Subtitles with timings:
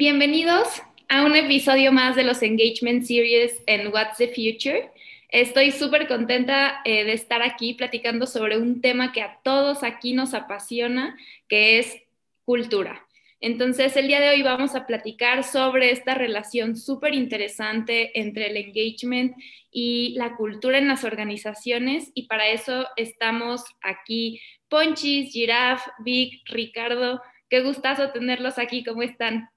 [0.00, 4.90] Bienvenidos a un episodio más de los Engagement Series en What's the Future.
[5.28, 10.14] Estoy súper contenta eh, de estar aquí platicando sobre un tema que a todos aquí
[10.14, 11.18] nos apasiona,
[11.50, 11.98] que es
[12.46, 13.06] cultura.
[13.42, 18.56] Entonces, el día de hoy vamos a platicar sobre esta relación súper interesante entre el
[18.56, 19.36] engagement
[19.70, 24.40] y la cultura en las organizaciones y para eso estamos aquí
[24.70, 27.20] Ponchis, Giraf, Vic, Ricardo.
[27.50, 29.50] Qué gustazo tenerlos aquí, ¿cómo están?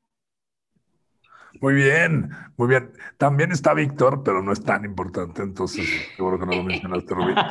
[1.64, 2.92] Muy bien, muy bien.
[3.18, 7.34] También está Víctor, pero no es tan importante, entonces seguro que no lo mencionaste, Rubí.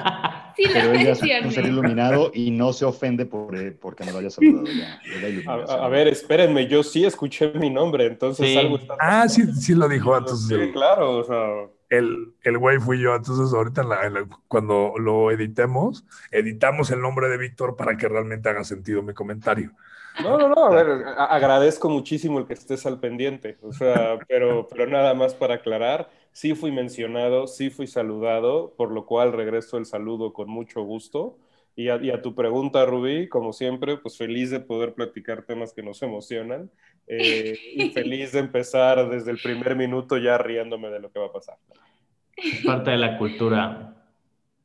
[0.54, 4.12] Sí, pero ella es un ser iluminado y no se ofende por, eh, porque me
[4.12, 5.00] lo haya saludado ya.
[5.66, 8.94] A, ver, espérenme, yo sí escuché mi nombre, entonces algo está...
[9.00, 10.46] Ah, sí, sí lo dijo antes.
[10.46, 11.70] Sí, claro, o sea...
[11.88, 13.86] El, el güey fui yo, entonces ahorita
[14.46, 19.72] cuando lo editemos, editamos el nombre de Víctor para que realmente haga sentido mi comentario.
[20.20, 24.68] No, no, no, a ver, agradezco muchísimo el que estés al pendiente, o sea, pero,
[24.68, 29.78] pero nada más para aclarar, sí fui mencionado, sí fui saludado, por lo cual regreso
[29.78, 31.38] el saludo con mucho gusto.
[31.74, 36.02] Y a, tu pregunta, Rubí, como siempre, pues feliz de poder platicar temas que nos
[36.02, 36.70] emocionan
[37.06, 41.26] eh, y feliz de empezar desde el primer minuto ya riéndome de lo que va
[41.26, 41.56] a pasar.
[42.66, 44.01] Parte de la cultura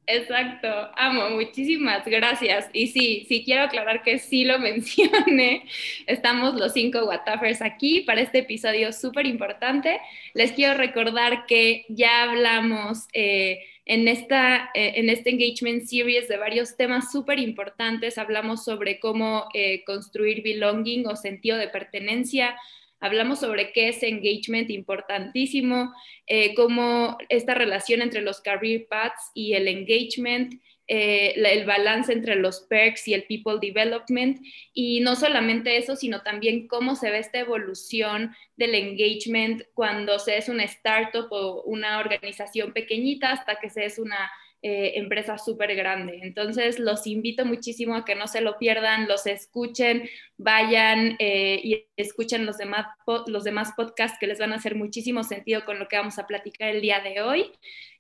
[0.10, 2.70] Exacto, amo, muchísimas gracias.
[2.72, 5.66] Y sí, sí quiero aclarar que sí lo mencioné.
[6.06, 10.00] Estamos los cinco Whatafers aquí para este episodio súper importante.
[10.34, 16.38] Les quiero recordar que ya hablamos eh, en, esta, eh, en este Engagement Series de
[16.38, 18.18] varios temas súper importantes.
[18.18, 22.56] Hablamos sobre cómo eh, construir belonging o sentido de pertenencia
[23.00, 25.94] Hablamos sobre qué es engagement importantísimo,
[26.26, 30.54] eh, cómo esta relación entre los career paths y el engagement,
[30.88, 34.40] eh, el balance entre los perks y el people development.
[34.74, 40.38] Y no solamente eso, sino también cómo se ve esta evolución del engagement cuando se
[40.38, 44.32] es una startup o una organización pequeñita hasta que se es una
[44.64, 46.20] eh, empresa súper grande.
[46.24, 51.86] Entonces, los invito muchísimo a que no se lo pierdan, los escuchen, vayan eh, y
[51.96, 52.88] escuchen los demás,
[53.28, 56.26] los demás podcasts que les van a hacer muchísimo sentido con lo que vamos a
[56.26, 57.52] platicar el día de hoy.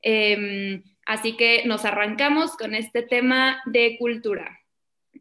[0.02, 4.60] Em, así que nos arrancamos con este tema de cultura.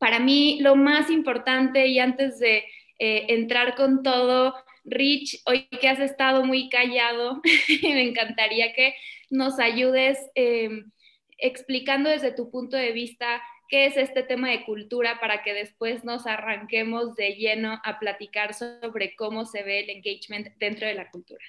[0.00, 2.64] Para mí, lo más importante y antes de
[2.98, 4.54] eh, entrar con todo,
[4.84, 7.42] Rich, hoy que has estado muy callado,
[7.82, 8.94] me encantaría que
[9.28, 10.90] nos ayudes em,
[11.38, 16.04] explicando desde tu punto de vista qué es este tema de cultura para que después
[16.04, 21.10] nos arranquemos de lleno a platicar sobre cómo se ve el engagement dentro de la
[21.10, 21.44] cultura.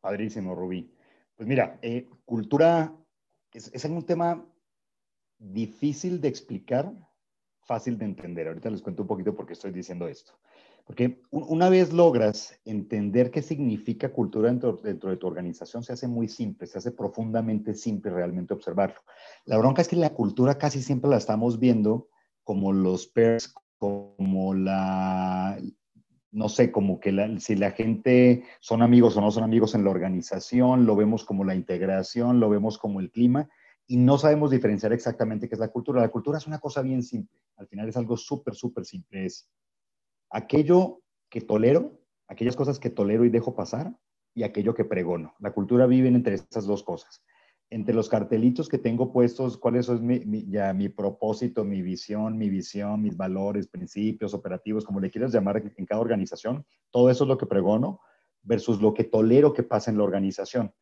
[0.00, 0.90] Padrísimo, Rubí.
[1.36, 2.94] Pues mira, eh, cultura
[3.52, 4.46] es, es un tema
[5.38, 6.92] difícil de explicar,
[7.62, 8.48] fácil de entender.
[8.48, 10.38] Ahorita les cuento un poquito por qué estoy diciendo esto.
[10.86, 16.28] Porque una vez logras entender qué significa cultura dentro, de tu organización, se hace muy
[16.28, 19.00] simple, se hace profundamente simple realmente observarlo.
[19.44, 22.08] La bronca es que la cultura casi siempre la estamos viendo
[22.42, 25.58] como los pairs, como la,
[26.32, 29.90] no sé, como que si la gente son amigos o no son amigos en la
[29.90, 33.48] organización, lo vemos como la integración, lo vemos como el clima,
[33.86, 36.00] y no sabemos diferenciar exactamente qué es la cultura.
[36.00, 39.48] La cultura es una cosa bien simple, al final es algo súper, súper simple, es
[40.30, 43.94] aquello que tolero, aquellas cosas que tolero y dejo pasar,
[44.34, 45.34] y aquello que pregono.
[45.40, 47.22] La cultura vive entre estas dos cosas.
[47.68, 52.48] Entre los cartelitos que tengo puestos, cuáles son mi, ya, mi propósito, mi visión, mi
[52.48, 57.28] visión, mis valores, principios, operativos, como le quieras llamar en cada organización, todo eso es
[57.28, 58.00] lo que pregono
[58.42, 60.72] versus lo que tolero que pasa en la organización.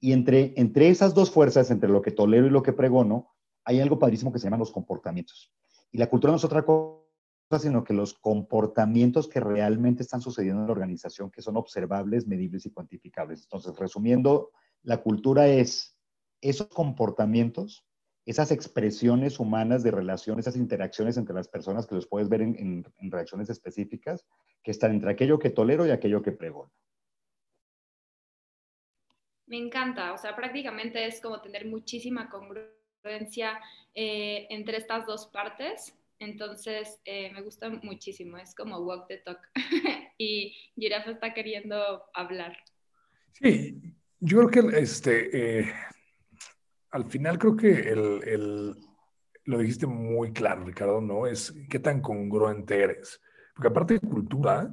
[0.00, 3.80] Y entre, entre esas dos fuerzas, entre lo que tolero y lo que pregono, hay
[3.80, 5.52] algo padrísimo que se llaman los comportamientos.
[5.92, 7.05] Y la cultura no es otra cosa
[7.50, 12.66] sino que los comportamientos que realmente están sucediendo en la organización, que son observables, medibles
[12.66, 13.42] y cuantificables.
[13.44, 14.50] Entonces, resumiendo,
[14.82, 15.96] la cultura es
[16.40, 17.86] esos comportamientos,
[18.24, 22.84] esas expresiones humanas de relación, esas interacciones entre las personas que los puedes ver en,
[22.98, 24.26] reacciones específicas,
[24.64, 26.72] que están entre aquello que tolero y aquello que pregono.
[29.46, 33.60] Me encanta, o sea, prácticamente es como tener muchísima congruencia
[33.94, 39.40] eh, entre estas dos partes entonces, eh, me gusta muchísimo, es como walk the talk.
[40.18, 42.56] y Giraffe está queriendo hablar.
[43.32, 43.80] Sí,
[44.20, 45.72] yo creo que este, eh,
[46.90, 48.74] al final creo que el,
[49.44, 51.26] lo dijiste muy claro, Ricardo, ¿no?
[51.26, 53.20] Es qué tan congruente eres.
[53.54, 54.72] Porque aparte de cultura,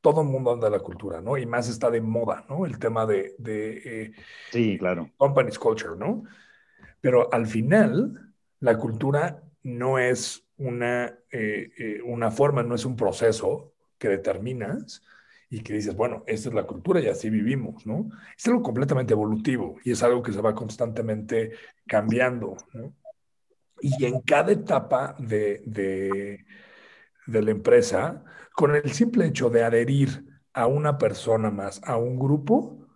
[0.00, 1.36] todo el mundo anda de la cultura, ¿no?
[1.36, 2.66] Y más está de moda, ¿no?
[2.66, 3.34] El tema de...
[3.38, 4.12] de eh,
[4.50, 5.10] sí, claro.
[5.16, 6.24] Company's culture, ¿no?
[7.00, 12.96] Pero al final, la cultura no es una, eh, eh, una forma, no es un
[12.96, 15.02] proceso que determinas
[15.50, 18.08] y que dices, bueno, esta es la cultura y así vivimos, ¿no?
[18.36, 21.52] Es algo completamente evolutivo y es algo que se va constantemente
[21.86, 22.94] cambiando, ¿no?
[23.80, 26.44] Y en cada etapa de, de,
[27.26, 28.24] de la empresa,
[28.54, 32.86] con el simple hecho de adherir a una persona más, a un grupo,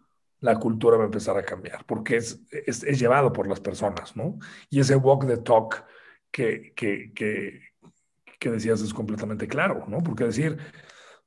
[0.41, 4.17] la cultura va a empezar a cambiar, porque es, es, es llevado por las personas,
[4.17, 4.39] ¿no?
[4.71, 5.85] Y ese walk the talk
[6.31, 7.61] que, que, que,
[8.39, 9.99] que decías es completamente claro, ¿no?
[9.99, 10.59] Porque decir,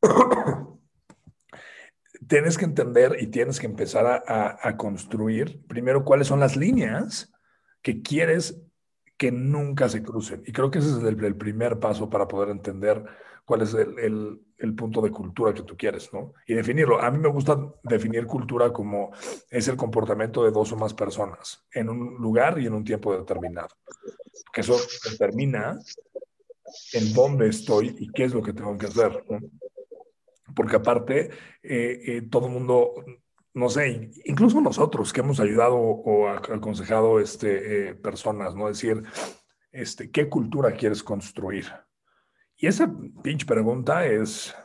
[2.28, 6.56] tienes que entender y tienes que empezar a, a, a, construir primero cuáles son las
[6.56, 7.34] líneas
[7.82, 8.62] que quieres
[9.22, 10.42] que nunca se crucen.
[10.48, 13.06] Y creo que ese es el, el primer paso para poder entender
[13.46, 16.34] cuál es el, el, el, punto de cultura que tú quieres, ¿no?
[16.48, 17.00] Y definirlo.
[17.00, 19.12] A mí me gusta definir cultura como
[19.52, 23.16] es el comportamiento de dos o más personas en un lugar y en un tiempo
[23.16, 23.70] determinado.
[24.52, 24.76] Que eso
[25.08, 25.78] determina
[26.94, 29.38] en dónde estoy y qué es lo que tengo que hacer, ¿no?
[30.56, 31.30] Porque aparte,
[31.62, 32.96] eh, eh, todo el mundo,
[33.54, 38.68] no sé, incluso nosotros que hemos ayudado o aconsejado este, eh, personas, ¿no?
[38.68, 39.04] Decir,
[39.72, 41.66] este, ¿qué cultura quieres construir?
[42.56, 42.94] Y esa
[43.24, 44.56] pinche pregunta es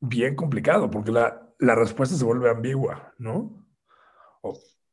[0.00, 3.66] bien complicado porque la, la respuesta se vuelve ambigua, ¿no?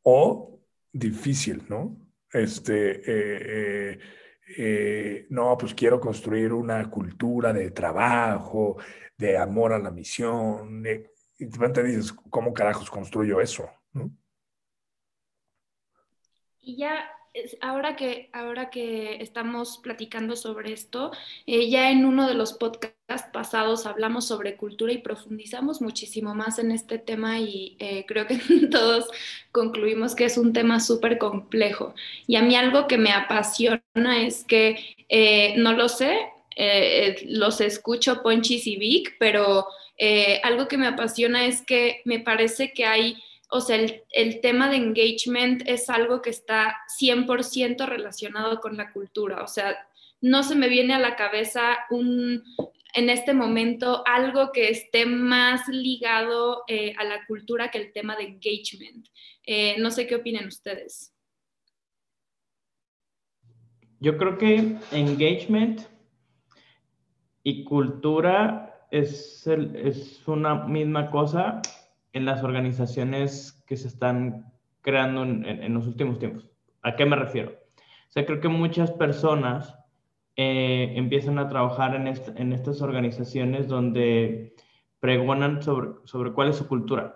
[0.03, 0.59] O,
[0.91, 1.97] difícil, ¿no?
[2.31, 3.99] Este, eh,
[4.57, 8.77] eh, no, pues quiero construir una cultura de trabajo,
[9.17, 10.81] de amor a la misión.
[10.81, 13.69] De, y repente dices, ¿cómo carajos construyo eso?
[16.61, 17.09] Y ya
[17.61, 21.11] ahora que, ahora que estamos platicando sobre esto,
[21.45, 26.59] eh, ya en uno de los podcasts pasados hablamos sobre cultura y profundizamos muchísimo más
[26.59, 28.37] en este tema y eh, creo que
[28.71, 29.09] todos
[29.51, 31.93] concluimos que es un tema súper complejo.
[32.27, 33.81] Y a mí algo que me apasiona
[34.21, 36.17] es que, eh, no lo sé,
[37.25, 39.65] los escucho Ponchis y Vic, pero
[40.43, 43.17] algo que me apasiona es que me parece que hay
[43.51, 48.91] o sea, el, el, tema de engagement es algo que está 100% relacionado con la
[48.93, 49.41] cultura.
[49.41, 49.75] O sea,
[50.21, 52.43] no se me viene a la cabeza un,
[52.93, 58.15] en este momento algo que esté más ligado eh, a la cultura que el tema
[58.15, 59.07] de engagement.
[59.43, 61.13] Eh, no sé qué opinan ustedes.
[63.99, 65.81] Yo creo que engagement
[67.43, 71.61] y cultura es, el, es una misma cosa
[72.13, 74.51] en las organizaciones que se están
[74.81, 76.47] creando en, en, los últimos tiempos.
[76.81, 77.51] ¿A qué me refiero?
[77.51, 79.75] O sea, creo que muchas personas
[80.35, 84.55] eh, empiezan a trabajar en, est en, estas organizaciones donde
[84.99, 87.15] pregonan sobre, sobre cuál es su cultura.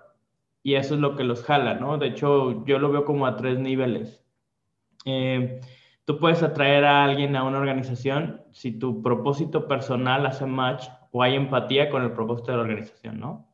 [0.62, 1.98] Y eso es lo que los jala, ¿no?
[1.98, 4.24] De hecho, yo lo veo como a tres niveles.
[5.06, 5.62] Eh,
[6.06, 11.21] tú puedes atraer a alguien a una organización si tu propósito personal hace match o
[11.21, 13.48] hay empatía con el propósito de la organización, ¿no?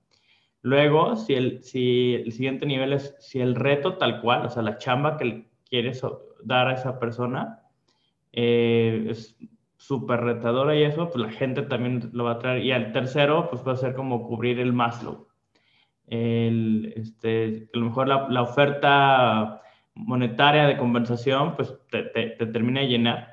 [0.61, 4.63] Luego, si el, si el siguiente nivel es si el reto tal cual, o sea,
[4.63, 6.01] la chamba que quieres
[6.41, 7.59] dar a esa persona
[8.31, 9.37] eh, es
[9.75, 12.63] súper retadora y eso, pues la gente también lo va a traer.
[12.63, 15.27] Y al tercero, pues va a ser como cubrir el Maslow.
[16.07, 19.61] El, este, a lo mejor la, oferta
[19.95, 23.27] monetaria de compensación, pues te, te, te termina de llenar.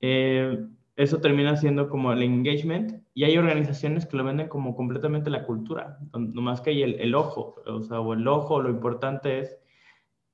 [0.00, 0.58] Eh,
[0.96, 5.44] eso termina siendo como el engagement y hay organizaciones que lo venden como completamente la
[5.44, 9.58] cultura, nomás que hay el, el ojo, o sea, o el ojo, lo importante es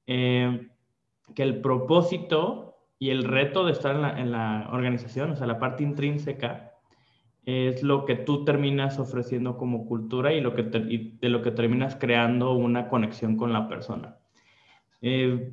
[0.07, 0.69] eh,
[1.35, 5.47] que el propósito y el reto de estar en la, en la, organización, o sea,
[5.47, 6.73] la parte intrínseca,
[7.45, 11.97] es lo que tú terminas ofreciendo como cultura y, lo que de lo que terminas
[11.97, 14.17] creando una conexión con la persona.
[15.01, 15.53] Eh,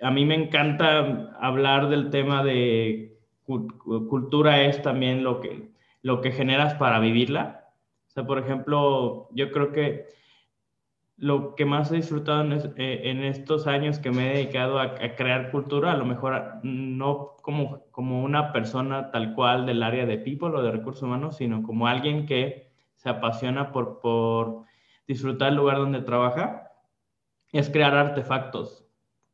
[0.00, 3.13] a mí me encanta hablar del tema de
[3.44, 5.70] cultura es también lo que,
[6.02, 7.70] lo que generas para vivirla.
[8.08, 10.06] O sea, por ejemplo, yo creo que
[11.16, 14.84] lo que más he disfrutado en, eh, en estos años que me he dedicado a,
[14.84, 20.06] a, crear cultura, a lo mejor no como, como una persona tal cual del área
[20.06, 24.62] de people o de recursos humanos, sino como alguien que se apasiona por, por
[25.06, 26.70] disfrutar el lugar donde trabaja,
[27.52, 28.84] es crear artefactos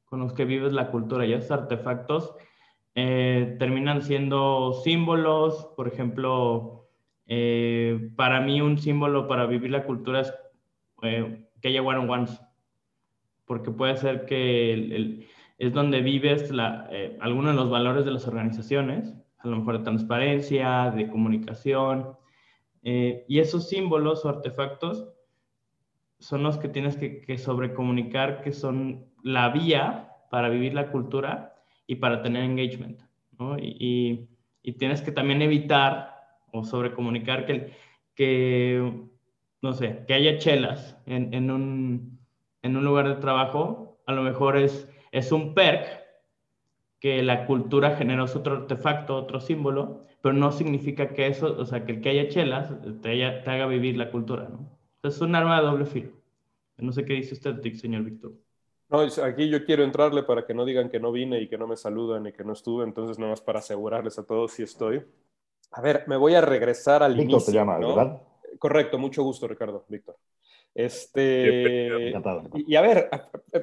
[0.04, 1.24] con los que vives la cultura.
[1.24, 2.34] Y esos artefactos
[2.94, 6.88] eh, terminan siendo símbolos, por ejemplo,
[7.26, 10.34] eh, para mí un símbolo para vivir la cultura es
[11.02, 12.40] eh, que haya one-on-ones,
[13.44, 15.26] porque puede ser que el, el,
[15.58, 16.50] es donde vives
[16.90, 22.16] eh, algunos de los valores de las organizaciones, a lo mejor de transparencia, de comunicación,
[22.82, 25.08] eh, y esos símbolos o artefactos
[26.18, 31.49] son los que tienes que, que sobrecomunicar, que son la vía para vivir la cultura
[31.90, 33.00] y para tener engagement,
[33.36, 33.58] ¿no?
[33.58, 34.28] Y,
[34.62, 36.14] y, tienes que también evitar
[36.52, 37.72] o sobrecomunicar que,
[38.14, 39.08] que,
[39.60, 42.20] no sé, que haya chelas en, en, un,
[42.62, 45.84] en un lugar de trabajo, a lo mejor es, es un perk
[47.00, 51.84] que la cultura generó otro artefacto, otro símbolo, pero no significa que eso, o sea,
[51.84, 54.78] que el que haya chelas te, haga vivir la cultura, ¿no?
[55.02, 56.12] Es un arma de doble filo.
[56.78, 58.34] No sé qué dice usted, señor Víctor.
[58.90, 61.68] No, aquí yo quiero entrarle para que no digan que no vine y que no
[61.68, 65.04] me saludan y que no estuve, entonces nada más para asegurarles a todos si estoy.
[65.70, 67.54] A ver, me voy a regresar al Víctor inicio.
[67.54, 68.20] llama, ¿verdad?
[68.58, 70.16] Correcto, mucho gusto, Ricardo, Víctor.
[70.74, 72.12] Este,
[72.54, 73.10] y, a ver,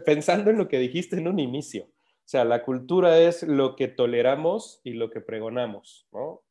[0.05, 3.89] pensando en lo que dijiste en un inicio, o sea, la cultura es lo que
[3.89, 6.41] toleramos y lo que pregonamos, ¿no?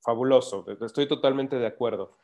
[0.00, 2.16] Fabuloso, estoy totalmente de acuerdo.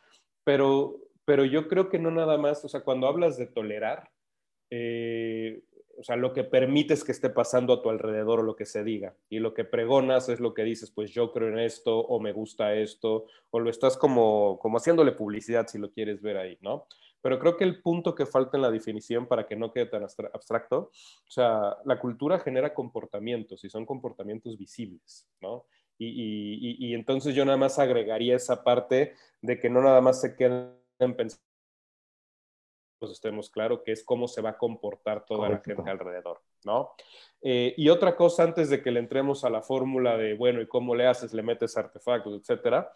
[0.44, 4.10] Pero, pero yo creo que no nada más, o sea, cuando hablas de tolerar,
[4.70, 5.62] eh,
[6.02, 8.82] o sea, lo que permites que esté pasando a tu alrededor o lo que se
[8.82, 9.14] diga.
[9.30, 12.32] Y lo que pregonas es lo que dices, pues yo creo en esto o me
[12.32, 16.88] gusta esto, o lo estás como, como haciéndole publicidad si lo quieres ver ahí, ¿no?
[17.20, 20.02] Pero creo que el punto que falta en la definición para que no quede tan
[20.02, 25.66] abstracto, o sea, la cultura genera comportamientos y son comportamientos visibles, ¿no?
[25.98, 30.20] Y, y, y, entonces yo nada más agregaría esa parte de que no nada más
[30.20, 31.51] se queden pensando
[33.02, 36.92] pues estemos claro que es cómo se va a comportar toda la gente alrededor, ¿no?
[37.40, 40.68] Eh, y otra cosa antes de que le entremos a la fórmula de, bueno, ¿y
[40.68, 41.34] cómo le haces?
[41.34, 42.92] Le metes artefactos, etcétera.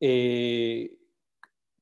[0.00, 0.96] Eh,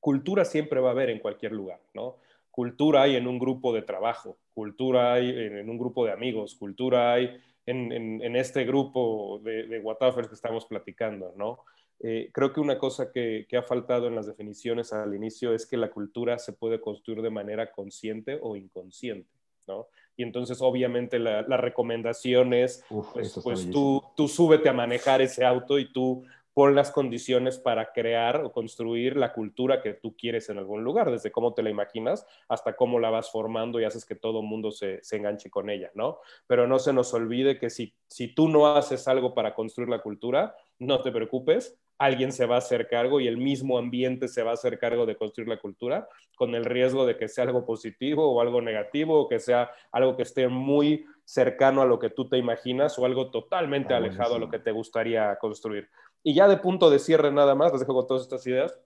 [0.01, 2.17] cultura siempre va a haber en cualquier lugar, ¿no?
[2.51, 7.13] Cultura hay en un grupo de trabajo, cultura hay en, un grupo de amigos, cultura
[7.13, 11.59] hay en, este grupo de, de que estamos platicando, ¿no?
[12.01, 15.77] Eh, creo que una cosa que, ha faltado en las definiciones al inicio es que
[15.77, 19.29] la cultura se puede construir de manera consciente o inconsciente,
[19.67, 19.87] ¿no?
[20.17, 25.77] Y entonces, obviamente, la, recomendación es, pues, pues tú, tú súbete a manejar ese auto
[25.77, 26.23] y tú
[26.55, 31.11] pon las condiciones para crear o construir la cultura que tú quieres en algún lugar,
[31.11, 34.47] desde cómo te la imaginas hasta cómo la vas formando y haces que todo el
[34.47, 36.19] mundo se, se, enganche con ella, ¿no?
[36.47, 40.01] Pero no se nos olvide que si, si tú no haces algo para construir la
[40.01, 44.43] cultura, no te preocupes, alguien se va a hacer cargo y el mismo ambiente se
[44.43, 47.65] va a hacer cargo de construir la cultura, con el riesgo de que sea algo
[47.65, 52.09] positivo o algo negativo, o que sea algo que esté muy cercano a lo que
[52.09, 55.89] tú te imaginas o algo totalmente ah, alejado a lo que te gustaría construir.
[56.23, 58.79] Y ya de punto de cierre nada más, les dejo con todas estas ideas.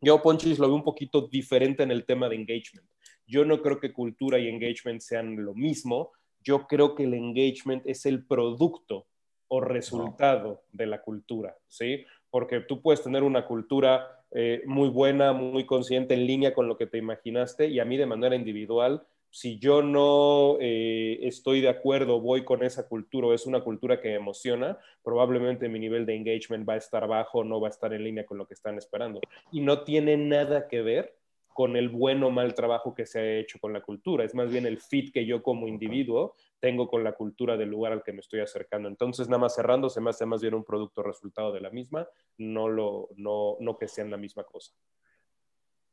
[0.00, 2.86] Yo, Ponchis, lo veo un poquito diferente en el tema de engagement.
[3.26, 6.12] Yo no creo que cultura y engagement sean lo mismo.
[6.40, 9.06] Yo creo que el engagement es el producto
[9.48, 12.04] o resultado de la cultura, ¿sí?
[12.36, 16.76] Porque tú puedes tener una cultura eh, muy buena, muy consciente en línea con lo
[16.76, 21.70] que te imaginaste y a mí de manera individual, si yo no eh, estoy de
[21.70, 26.04] acuerdo, voy con esa cultura o es una cultura que me emociona, probablemente mi nivel
[26.04, 28.52] de engagement va a estar bajo, no va a estar en línea con lo que
[28.52, 29.18] están esperando.
[29.50, 31.16] Y no tiene nada que ver
[31.54, 34.50] con el buen o mal trabajo que se ha hecho con la cultura, es más
[34.50, 38.12] bien el fit que yo como individuo tengo con la cultura del lugar al que
[38.12, 38.88] me estoy acercando.
[38.88, 42.08] Entonces, nada más cerrando, se me más bien un producto resultado de la misma,
[42.38, 44.72] no, lo, no, no que sean la misma cosa.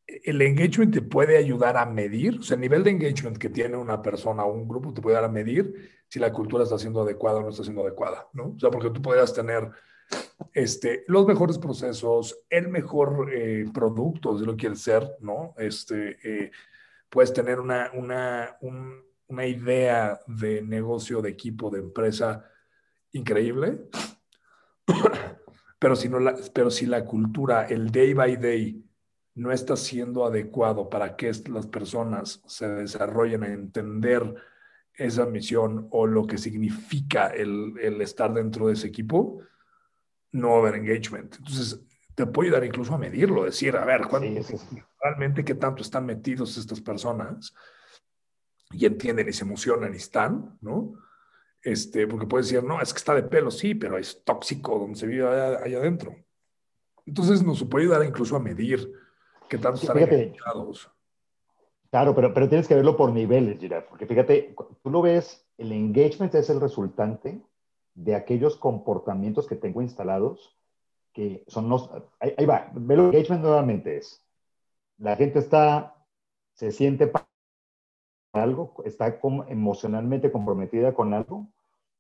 [0.05, 3.77] El engagement te puede ayudar a medir, o sea, el nivel de engagement que tiene
[3.77, 7.01] una persona o un grupo te puede dar a medir si la cultura está siendo
[7.01, 8.53] adecuada o no está siendo adecuada, ¿no?
[8.55, 9.69] O sea, porque tú podrías tener
[10.53, 15.53] este, los mejores procesos, el mejor eh, producto, si lo quieres ser, ¿no?
[15.57, 16.51] Este, eh,
[17.09, 22.45] puedes tener una, una, un, una idea de negocio, de equipo, de empresa
[23.11, 23.89] increíble,
[25.79, 28.85] pero si, no la, pero si la cultura, el day by day,
[29.35, 34.35] no está siendo adecuado para que las personas se desarrollen a entender
[34.93, 39.39] esa misión o lo que significa el, el estar dentro de ese equipo,
[40.31, 41.35] no va a haber engagement.
[41.35, 41.81] Entonces,
[42.15, 44.01] te puede ayudar incluso a medirlo, decir, a ver,
[45.01, 47.53] realmente qué tanto están metidos estas personas
[48.73, 50.93] y entienden y se emocionan y están, ¿no?
[51.61, 54.97] Este, porque puedes decir, no, es que está de pelo, sí, pero es tóxico donde
[54.97, 56.15] se vive allá, adentro.
[57.05, 58.91] Entonces nos puede ayudar incluso a medir
[59.47, 60.89] qué tanto están enganchados.
[61.89, 65.71] Claro, pero, pero tienes que verlo por niveles, Girard, porque fíjate, tú lo ves, el
[65.71, 67.39] engagement es el resultante
[67.93, 70.57] de aquellos comportamientos que tengo instalados,
[71.13, 71.89] que son los,
[72.19, 74.25] ahí, ahí va, el engagement nuevamente es,
[74.97, 75.95] la gente está,
[76.53, 77.11] se siente
[78.33, 81.47] algo, está emocionalmente comprometida con algo.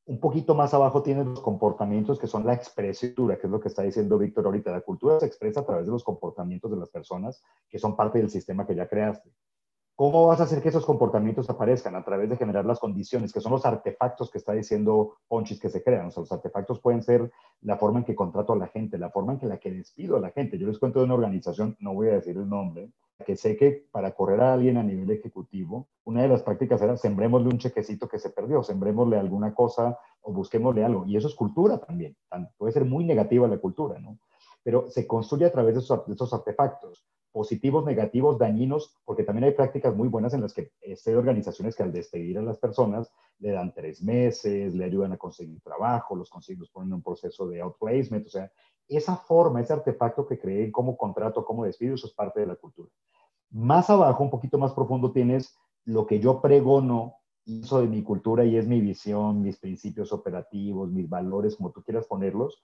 [0.05, 3.69] Un poquito más abajo tienes los comportamientos que son la expresión, que es lo que
[3.69, 4.71] está diciendo Víctor ahorita.
[4.71, 8.19] La cultura se expresa a través de los comportamientos de las personas que son parte
[8.19, 9.31] del sistema que ya creaste.
[9.95, 11.95] ¿Cómo vas a hacer que esos comportamientos aparezcan?
[11.95, 15.69] A través de generar las condiciones, que son los artefactos que está diciendo Ponchis que
[15.69, 16.07] se crean.
[16.07, 19.11] O sea, los artefactos pueden ser la forma en que contrato a la gente, la
[19.11, 20.57] forma en que la que despido a la gente.
[20.57, 22.91] Yo les cuento de una organización, no voy a decir el nombre,
[23.25, 26.97] que sé que para correr a alguien a nivel ejecutivo, una de las prácticas era
[26.97, 31.05] sembrémosle un chequecito que se perdió, sembrémosle alguna cosa o busquémosle algo.
[31.05, 32.15] Y eso es cultura también.
[32.57, 34.19] Puede ser muy negativa la cultura, ¿no?
[34.63, 39.51] Pero se construye a través de esos, de artefactos positivos, negativos, dañinos, porque también hay
[39.51, 43.51] prácticas muy buenas en las que hay organizaciones que al despedir a las personas le
[43.51, 47.47] dan tres meses, le ayudan a conseguir trabajo, los consiguen, los ponen en un proceso
[47.47, 48.51] de outplacement, o sea,
[48.87, 52.55] esa forma, ese artefacto que creen como contrato, como despido, eso es parte de la
[52.55, 52.89] cultura.
[53.49, 58.45] Más abajo, un poquito más profundo, tienes lo que yo pregono, hizo de mi cultura
[58.45, 62.61] y es mi visión, mis principios operativos, mis valores, como tú quieras ponerlos,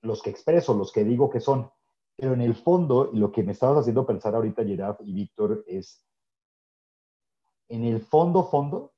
[0.00, 1.70] los que expreso, los que digo que son
[2.16, 6.06] pero en el fondo, lo que me estabas haciendo pensar ahorita, Gerard y Víctor, es,
[7.68, 8.92] en el fondo, fondo,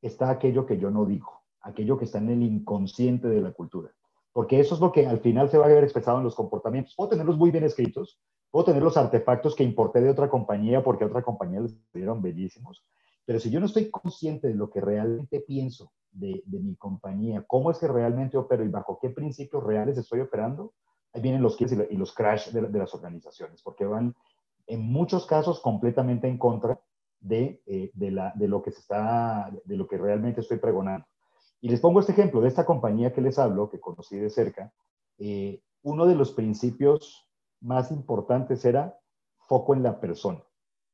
[0.00, 3.92] está aquello que yo no digo, aquello que está en el inconsciente de la cultura.
[4.32, 6.94] Porque eso es lo que al final se va a ver expresado en los comportamientos.
[6.94, 8.20] Puedo tenerlos muy bien escritos,
[8.50, 12.22] puedo tener los artefactos que importé de otra compañía porque a otra compañía les dieron
[12.22, 12.84] bellísimos,
[13.24, 17.70] pero si yo no estoy consciente de lo que realmente pienso de, mi compañía, cómo
[17.70, 20.74] es que realmente opero y bajo qué principios reales estoy operando,
[21.12, 24.14] ahí vienen los kills y los crash de, las organizaciones, porque van
[24.66, 26.80] en muchos casos completamente en contra
[27.20, 31.06] de, eh, lo que se está, de lo que realmente estoy pregonando.
[31.60, 34.72] Y les pongo este ejemplo de esta compañía que les hablo, que conocí de cerca.
[35.18, 37.28] Eh, uno de los principios
[37.60, 38.98] más importantes era
[39.38, 40.42] foco en la persona,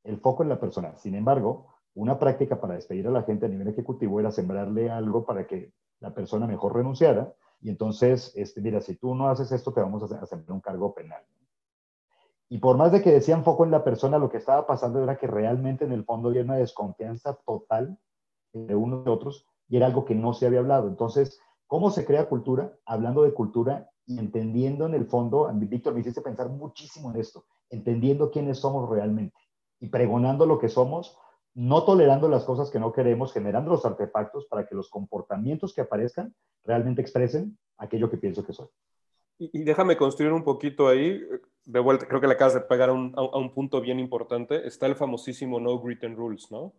[0.03, 0.97] el foco en la persona.
[0.97, 5.25] Sin embargo, una práctica para despedir a la gente a nivel ejecutivo era sembrarle algo
[5.25, 9.73] para que la persona mejor renunciara y entonces, este, mira, si tú no haces esto,
[9.73, 11.23] te vamos a hacer un cargo penal.
[12.49, 15.17] Y por más de que decían foco en la persona, lo que estaba pasando era
[15.17, 17.99] que realmente en el fondo había una desconfianza total
[18.53, 20.89] de unos y otros y era algo que no se había hablado.
[20.89, 22.77] Entonces, ¿cómo se crea cultura?
[22.85, 27.45] Hablando de cultura y entendiendo en el fondo, Víctor me hiciste pensar muchísimo en esto,
[27.71, 29.37] entendiendo quiénes somos realmente
[29.81, 31.19] y pregonando lo que somos
[31.57, 35.81] no tolerando las cosas que no queremos, generando los artefactos para que los comportamientos que
[35.81, 38.69] aparezcan realmente expresen aquello que pienso que soy.
[39.39, 41.19] Y, déjame construir un poquito ahí,
[41.65, 44.67] de vuelta, creo que le acabas de pegar a un, a un punto bien importante,
[44.67, 46.75] está el famosísimo No Written Rules, ¿no?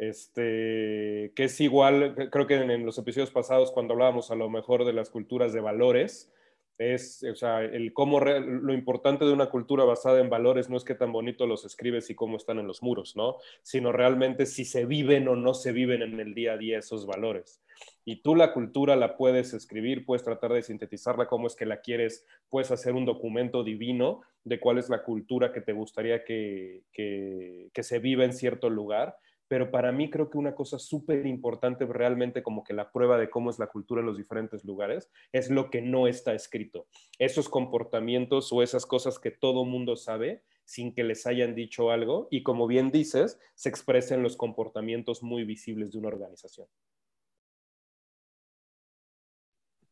[0.00, 4.86] Este, que es igual, creo que en, los episodios pasados cuando hablábamos a lo mejor
[4.86, 6.32] de las culturas de valores,
[6.78, 10.84] es, o sea, el cómo lo importante de una cultura basada en valores no es
[10.84, 13.36] qué tan bonito los escribes y cómo están en los muros, ¿no?
[13.60, 17.04] Sino realmente si se viven o no se viven en el día a día esos
[17.04, 17.60] valores.
[18.06, 21.82] Y tú la cultura la puedes escribir, puedes tratar de sintetizarla cómo es que la
[21.82, 26.84] quieres, puedes hacer un documento divino de cuál es la cultura que te gustaría que,
[26.90, 29.18] que, que se viva en cierto lugar
[29.50, 33.28] pero para mí creo que una cosa súper importante realmente como que la prueba de
[33.28, 36.86] cómo es la cultura en los diferentes lugares es lo que no está escrito.
[37.18, 42.28] Esos comportamientos o esas cosas que todo mundo sabe sin que les hayan dicho algo
[42.30, 46.68] y como bien dices, se expresan los comportamientos muy visibles de una organización.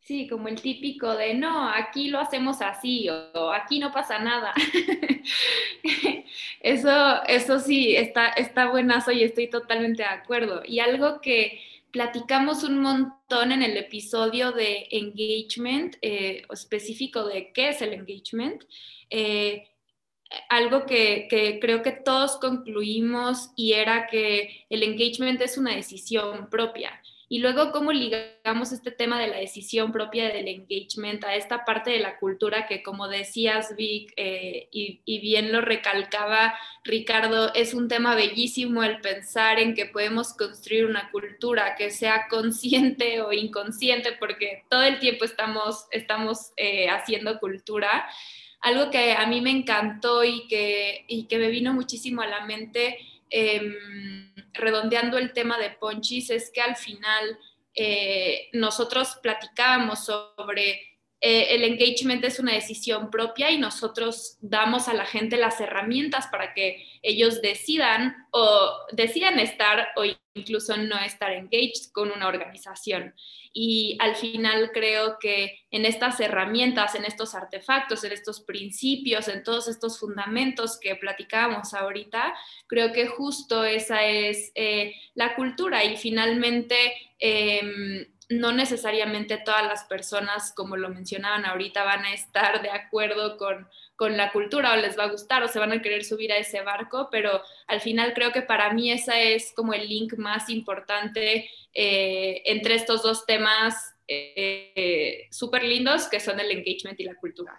[0.08, 4.54] Sí, como el típico de no, aquí lo hacemos así o, aquí no pasa nada.
[6.60, 10.62] eso, eso sí, está, está buenazo y estoy totalmente de acuerdo.
[10.64, 17.70] Y algo que platicamos un montón en el episodio de engagement, eh, específico de qué
[17.70, 18.64] es el engagement,
[19.10, 19.68] eh,
[20.50, 26.50] algo que, que, creo que todos concluimos y era que el engagement es una decisión
[26.50, 27.00] propia.
[27.30, 31.90] Y luego, ¿cómo ligamos este tema de la decisión propia del engagement a esta parte
[31.90, 37.86] de la cultura que, como decías, Vic, eh, y, bien lo recalcaba Ricardo, es un
[37.86, 44.12] tema bellísimo el pensar en que podemos construir una cultura que sea consciente o inconsciente,
[44.18, 48.08] porque todo el tiempo estamos, estamos eh, haciendo cultura.
[48.60, 52.46] Algo que a mí me encantó y que, y que me vino muchísimo a la
[52.46, 52.96] mente
[53.30, 57.38] Em, redondeando el tema de Ponchis, es que al final
[57.74, 60.87] eh, nosotros platicábamos sobre
[61.20, 66.28] eh, el engagement es una decisión propia y nosotros damos a la gente las herramientas
[66.28, 70.04] para que ellos decidan o decidan estar o
[70.34, 73.14] incluso no estar engaged con una organización.
[73.52, 79.42] Y al final creo que en estas herramientas, en estos artefactos, en estos principios, en
[79.42, 82.32] todos estos fundamentos que platicábamos ahorita,
[82.68, 86.76] creo que justo esa es eh, la cultura y finalmente...
[87.18, 93.38] Em, no necesariamente todas las personas, como lo mencionaban ahorita, van a estar de acuerdo
[93.38, 93.66] con,
[94.16, 96.62] la cultura o les va a gustar o se van a querer subir a ese
[96.62, 101.50] barco, pero al final creo que para mí ese es como el link más importante
[101.74, 103.74] eh, entre estos dos temas
[104.06, 107.58] eh, súper lindos que son el engagement y la cultura.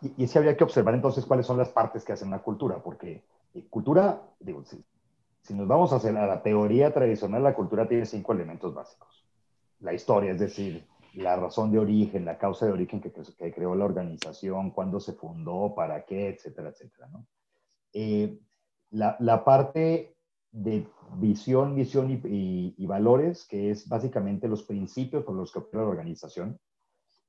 [0.00, 2.82] Y, y sí habría que observar entonces cuáles son las partes que hacen la cultura,
[2.82, 3.22] porque
[3.54, 4.82] eh, cultura, digo, si
[5.50, 9.26] nos vamos a hacer a la teoría tradicional, la cultura tiene cinco elementos básicos.
[9.80, 13.12] La historia, es decir, la razón de origen, la causa de origen que,
[13.52, 17.08] creó la organización, cuándo se fundó, para qué, etcétera, etcétera.
[17.92, 18.38] Eh,
[18.90, 20.16] la, parte
[20.50, 25.90] de visión, misión y, valores, que es básicamente los principios por los que opera la
[25.90, 26.58] organización,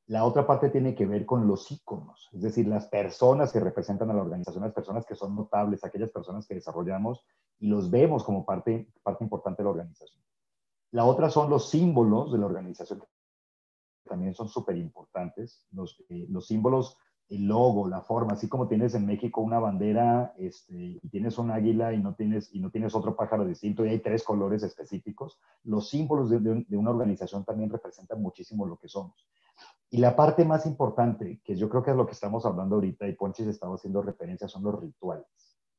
[0.08, 4.10] la otra parte tiene que ver con los íconos, es decir, las personas que representan
[4.12, 7.26] a la organización, las personas que son notables, aquellas personas que desarrollamos
[7.60, 10.22] y los vemos como parte, parte importante de la organización.
[10.92, 15.66] La otra son los símbolos de la organización, que también son súper importantes.
[15.72, 16.98] Los, eh, los símbolos,
[17.30, 21.50] el logo, la forma, así como tienes en México una bandera este, y tienes un
[21.50, 25.40] águila y no, tienes, y no tienes otro pájaro distinto y hay tres colores específicos,
[25.64, 29.26] los símbolos de una organización también representan muchísimo lo que somos.
[29.94, 33.08] Y la parte más importante, que yo creo que es lo que estamos hablando ahorita
[33.08, 35.28] y Ponchis estaba haciendo referencia, son los rituales.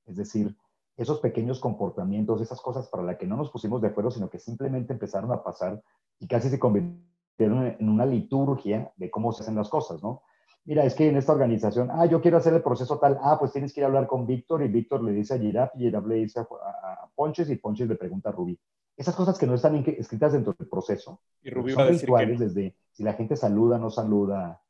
[0.06, 0.56] Es decir,
[0.96, 4.38] esos pequeños comportamientos, esas cosas para las que no nos pusimos de acuerdo, sino que
[4.38, 5.82] simplemente empezaron a pasar
[6.20, 10.22] y casi se convirtieron en una liturgia de cómo se hacen las cosas, ¿no?
[10.64, 13.50] Mira, es que en esta organización, ah, yo quiero hacer el proceso tal, ah, pues
[13.50, 16.06] tienes que ir a hablar con Víctor y Víctor le dice a Giraf y Giraf
[16.06, 18.56] le dice a, Ponches y Ponches le pregunta a Rubí.
[18.96, 21.20] Esas cosas que no están escritas dentro del proceso.
[21.42, 24.62] Y Rubí va a decir que desde si la gente saluda, no saluda,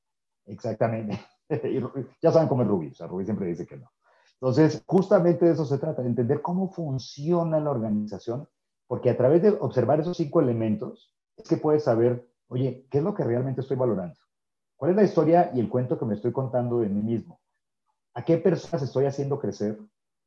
[0.47, 1.21] exactamente.
[2.23, 3.91] ya saben cómo es Rubí, o sea, Rubí siempre dice que no.
[4.41, 8.49] Entonces, justamente de eso se trata, de entender cómo funciona la organización,
[8.87, 13.05] porque a través de observar esos cinco elementos es que puedes saber, oye, ¿qué es
[13.05, 14.17] lo que realmente estoy valorando?
[14.77, 17.41] ¿Cuál es la historia y el cuento que me estoy contando de mí mismo?
[18.15, 19.79] ¿A qué personas estoy haciendo crecer?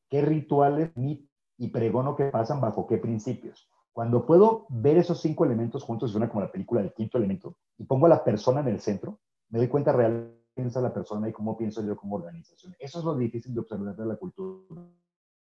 [0.09, 3.69] ¿Qué rituales y pregono que pasan bajo qué principios?
[3.97, 7.83] Cuando puedo ver esos cinco elementos juntos, suena como la película del quinto elemento, y
[7.83, 11.33] pongo a la persona en el centro, me doy cuenta realmente piensa la persona y
[11.33, 12.75] cómo pienso yo como organización.
[12.77, 14.83] Eso es lo difícil de observar de la cultura.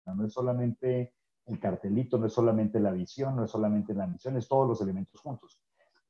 [0.07, 1.13] No es solamente
[1.45, 4.81] el cartelito, no es solamente la visión, no es solamente la misión, es todos los
[4.81, 5.62] elementos juntos.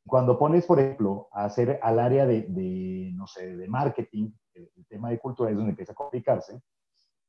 [0.07, 5.09] Cuando pones, por ejemplo, a hacer al área de, no sé, de marketing, el, tema
[5.09, 6.61] de cultura es donde empieza a complicarse,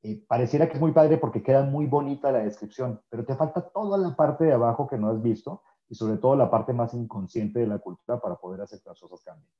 [0.02, 3.60] eh, pareciera que es muy padre porque queda muy bonita la descripción, pero te falta
[3.60, 6.94] toda la parte de abajo que no has visto y sobre todo la parte más
[6.94, 9.50] inconsciente de la cultura para poder hacer que las cosas cambien.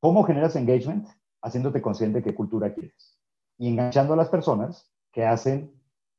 [0.00, 1.08] ¿Cómo generas engagement?
[1.42, 3.16] haciéndote consciente de qué cultura quieres
[3.58, 5.72] y enganchando a las personas que hacen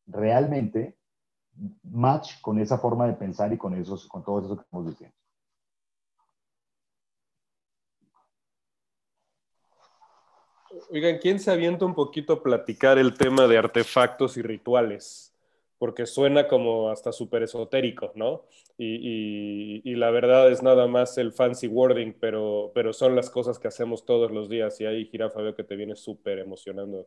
[0.05, 0.97] realmente
[1.83, 5.15] match con esa forma de pensar y con, esos, con todo eso que estamos diciendo.
[10.91, 15.29] Oigan, ¿quién se avienta un poquito a platicar el tema de artefactos y rituales?
[15.79, 18.43] porque suena como hasta súper esotérico, ¿no?
[18.77, 23.67] Y, la verdad es nada más el fancy wording, pero, pero son las cosas que
[23.67, 27.05] hacemos todos los días y ahí, Jirafa, veo que te viene súper emocionando.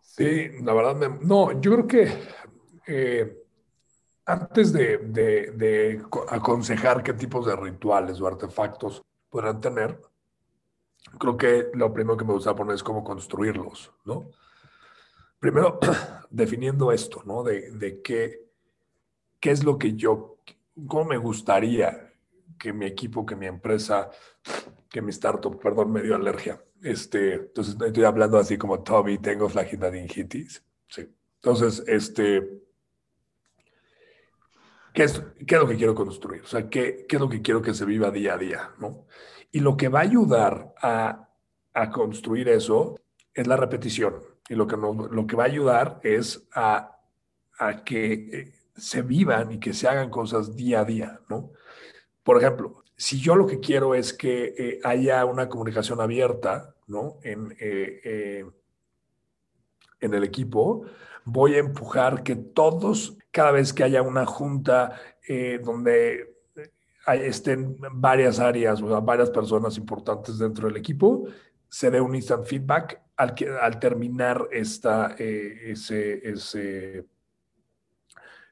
[0.00, 2.08] Sí, la verdad, no, yo creo que
[2.86, 3.42] eh,
[4.24, 9.98] antes de, de, aconsejar qué tipos de rituales o artefactos podrán tener,
[11.18, 14.30] creo que lo primero que me gusta poner es cómo construirlos, ¿no?
[15.38, 15.78] Primero,
[16.30, 17.42] definiendo esto, ¿no?
[17.42, 18.48] De, qué,
[19.40, 20.38] qué es lo que yo,
[20.86, 22.12] cómo me gustaría
[22.58, 24.10] que mi equipo, que mi empresa,
[24.90, 26.62] que mi startup, perdón, me dio alergia.
[26.82, 30.62] Este, entonces, estoy hablando así como Toby, tengo flagiladingitis.
[30.88, 31.08] Sí.
[31.36, 32.62] Entonces, este,
[34.92, 36.42] ¿qué es, ¿qué es lo que quiero construir?
[36.42, 38.70] O sea, ¿qué, ¿qué, es lo que quiero que se viva día a día?
[38.78, 39.06] ¿no?
[39.52, 41.28] Y lo que va a ayudar a,
[41.72, 42.98] a construir eso
[43.34, 44.16] es la repetición
[44.48, 46.98] y lo que, lo que va a ayudar es a,
[47.58, 51.50] a, que eh, se vivan y que se hagan cosas día a día, ¿no?
[52.22, 57.18] Por ejemplo, si yo lo que quiero es que eh, haya una comunicación abierta, ¿no?
[57.22, 58.44] En, eh,
[60.00, 60.84] en el equipo,
[61.24, 65.00] voy a empujar que todos, cada vez que haya una junta
[65.64, 66.35] donde
[67.14, 71.26] estén varias áreas, o varias personas importantes dentro del equipo,
[71.68, 77.06] se dé un instant feedback al, al terminar esta, eh, ese,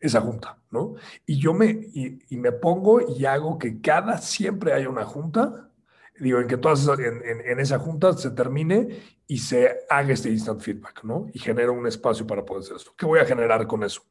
[0.01, 0.95] esa junta, ¿no?
[1.27, 5.71] Y yo me, y, me pongo y hago que cada, siempre haya una junta,
[6.19, 11.05] digo, en que todas en, esa junta se termine y se haga este instant feedback,
[11.05, 11.27] ¿no?
[11.33, 12.93] Y genero un espacio para poder hacer esto.
[12.97, 14.03] ¿Qué voy a generar con eso?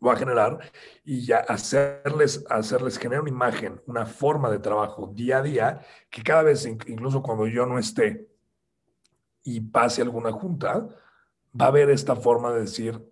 [0.00, 0.58] Voy a generar
[1.04, 6.22] y ya hacerles, hacerles generar una imagen, una forma de trabajo día a día, que
[6.22, 8.26] cada vez, incluso cuando yo no esté
[9.44, 10.88] y pase alguna junta,
[11.58, 13.08] va a haber esta forma de decir,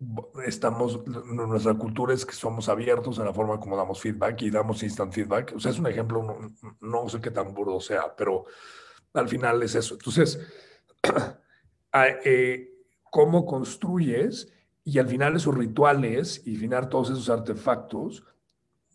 [0.47, 4.83] estamos, nuestra cultura es que somos abiertos en la forma como damos feedback y damos
[4.83, 5.55] instant feedback.
[5.57, 8.47] O sea, es un ejemplo, no, no sé qué tan burdo sea, pero
[9.13, 9.95] al final es eso.
[9.95, 10.39] Entonces,
[12.25, 12.71] eh,
[13.11, 14.53] ¿cómo construyes?
[14.89, 18.25] Y al final esos rituales y al final todos esos artefactos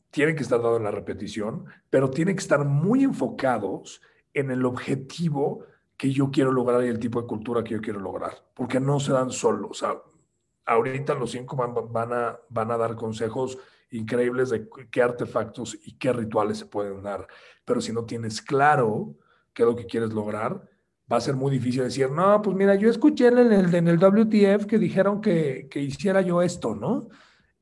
[0.10, 4.02] tienen que estar dados en la repetición, pero tienen que estar muy enfocados
[4.34, 8.00] en el objetivo que yo quiero lograr y el tipo de cultura que yo quiero
[8.00, 9.70] lograr, porque no se dan solos.
[9.70, 10.02] O sea,
[10.66, 13.60] ahorita los cinco van, van, a, van a dar consejos
[13.92, 17.28] increíbles de qué artefactos y qué rituales se pueden dar,
[17.66, 19.14] pero si no tienes claro
[19.54, 20.60] qué es lo que quieres lograr,
[21.12, 23.98] va a ser muy difícil decir, no, pues mira, yo escuché en el, en el
[23.98, 27.10] WTF que dijeron que, que hiciera yo esto, ¿no?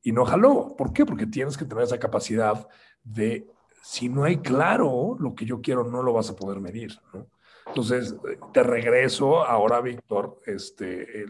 [0.02, 0.74] Y no jaló.
[0.76, 1.04] ¿Por qué?
[1.04, 2.68] Porque tienes que tener esa capacidad
[3.02, 3.48] de,
[3.82, 7.26] si no hay claro lo que yo quiero, no lo vas a poder medir, ¿no?
[7.66, 8.16] Entonces,
[8.52, 11.24] te regreso ahora, Víctor, este,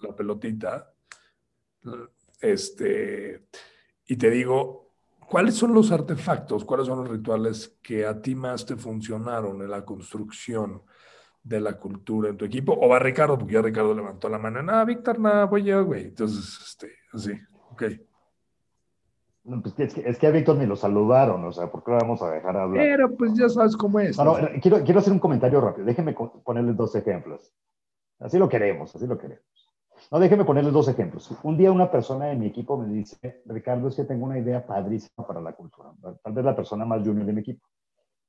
[0.00, 0.92] la pelotita,
[2.40, 3.46] este,
[4.06, 4.92] y te digo,
[5.28, 9.70] ¿cuáles son los artefactos, cuáles son los rituales que a ti más te funcionaron en
[9.70, 10.82] la construcción
[11.42, 12.72] de la cultura en tu equipo?
[12.72, 14.62] O va Ricardo, porque ya Ricardo levantó la mano.
[14.62, 16.06] No, Víctor, no, voy yo, güey.
[16.06, 17.32] Entonces, este, así,
[17.72, 17.82] ok.
[19.62, 22.30] Pues, es, que, a Víctor ni lo saludaron, o sea, ¿por qué lo vamos a
[22.30, 22.84] dejar hablar?
[22.84, 24.18] Pero pues ya sabes cómo es.
[24.18, 25.86] No, quiero, quiero hacer un comentario rápido.
[25.86, 27.50] Déjenme ponerles dos ejemplos.
[28.18, 29.44] Así lo queremos, así lo queremos.
[30.10, 31.30] No, déjenme ponerles dos ejemplos.
[31.42, 34.66] Un día una persona de mi equipo me dice, Ricardo, es que tengo una idea
[34.66, 35.90] padrísima para la cultura.
[36.22, 37.66] Tal vez la persona más junior de mi equipo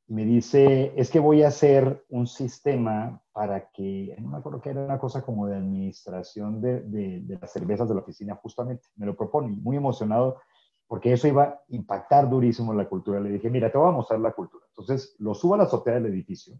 [0.10, 4.72] me dice, es que voy a hacer un sistema para que, no me acuerdo que
[4.72, 9.06] era una cosa como de administración de, de, las cervezas de la oficina, justamente, me
[9.06, 10.41] lo propone, muy emocionado,
[10.88, 13.19] porque eso iba a impactar durísimo la cultura.
[13.19, 14.65] Le dije, mira, te voy a mostrar la cultura.
[14.69, 16.60] Entonces, lo subo a la azotea del edificio,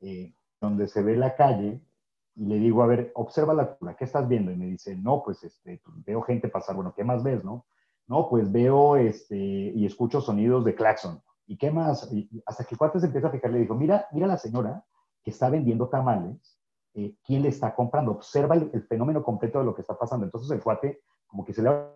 [0.00, 1.82] eh, donde se ve la calle,
[2.34, 4.52] y le digo, a ver, observa la cultura, ¿qué estás viendo?
[4.52, 7.66] Y me dice, no, pues, este, pues, veo gente pasar, bueno, ¿qué más ves, no?
[8.06, 11.20] No, pues veo este, y escucho sonidos de claxon.
[11.50, 12.08] ¿Y qué más?
[12.46, 14.84] hasta que el cuate se empieza a fijar, le digo, mira, mira la señora
[15.20, 16.60] que está vendiendo tamales,
[16.94, 18.12] eh, ¿quién le está comprando?
[18.12, 20.24] Observa el, fenómeno completo de lo que está pasando.
[20.24, 21.90] Entonces el cuate como que se le abren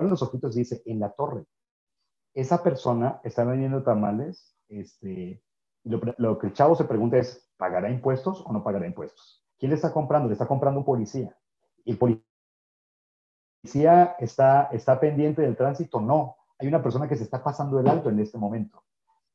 [0.00, 1.46] los ojitos y dice, en la torre.
[2.34, 5.42] Esa persona está vendiendo tamales, este,
[5.84, 9.46] lo, lo, que el chavo se pregunta es, ¿pagará impuestos o no pagará impuestos?
[9.58, 10.28] ¿Quién le está comprando?
[10.28, 11.34] Le está comprando un policía.
[11.86, 11.98] ¿Y el
[13.64, 16.02] policía está, está pendiente del tránsito?
[16.02, 18.82] No hay una persona que se está pasando el alto en este momento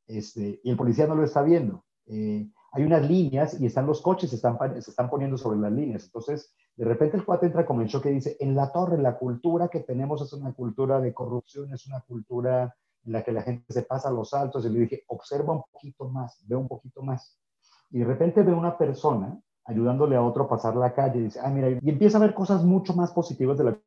[0.06, 1.84] este, y el policía no lo está viendo.
[2.06, 5.72] Eh, hay unas líneas y están los coches, se están, se están poniendo sobre las
[5.72, 6.04] líneas.
[6.04, 9.16] Entonces, de repente el cuate entra como el choque y dice, en la torre, la
[9.16, 13.42] cultura que tenemos es una cultura de corrupción, es una cultura en la que la
[13.42, 14.66] gente se pasa a los altos.
[14.66, 17.38] Y le dije, observa un poquito más, ve un poquito más.
[17.90, 21.40] Y de repente ve una persona ayudándole a otro a pasar la calle y dice,
[21.42, 23.78] ah, mira, y empieza a ver cosas mucho más positivas de la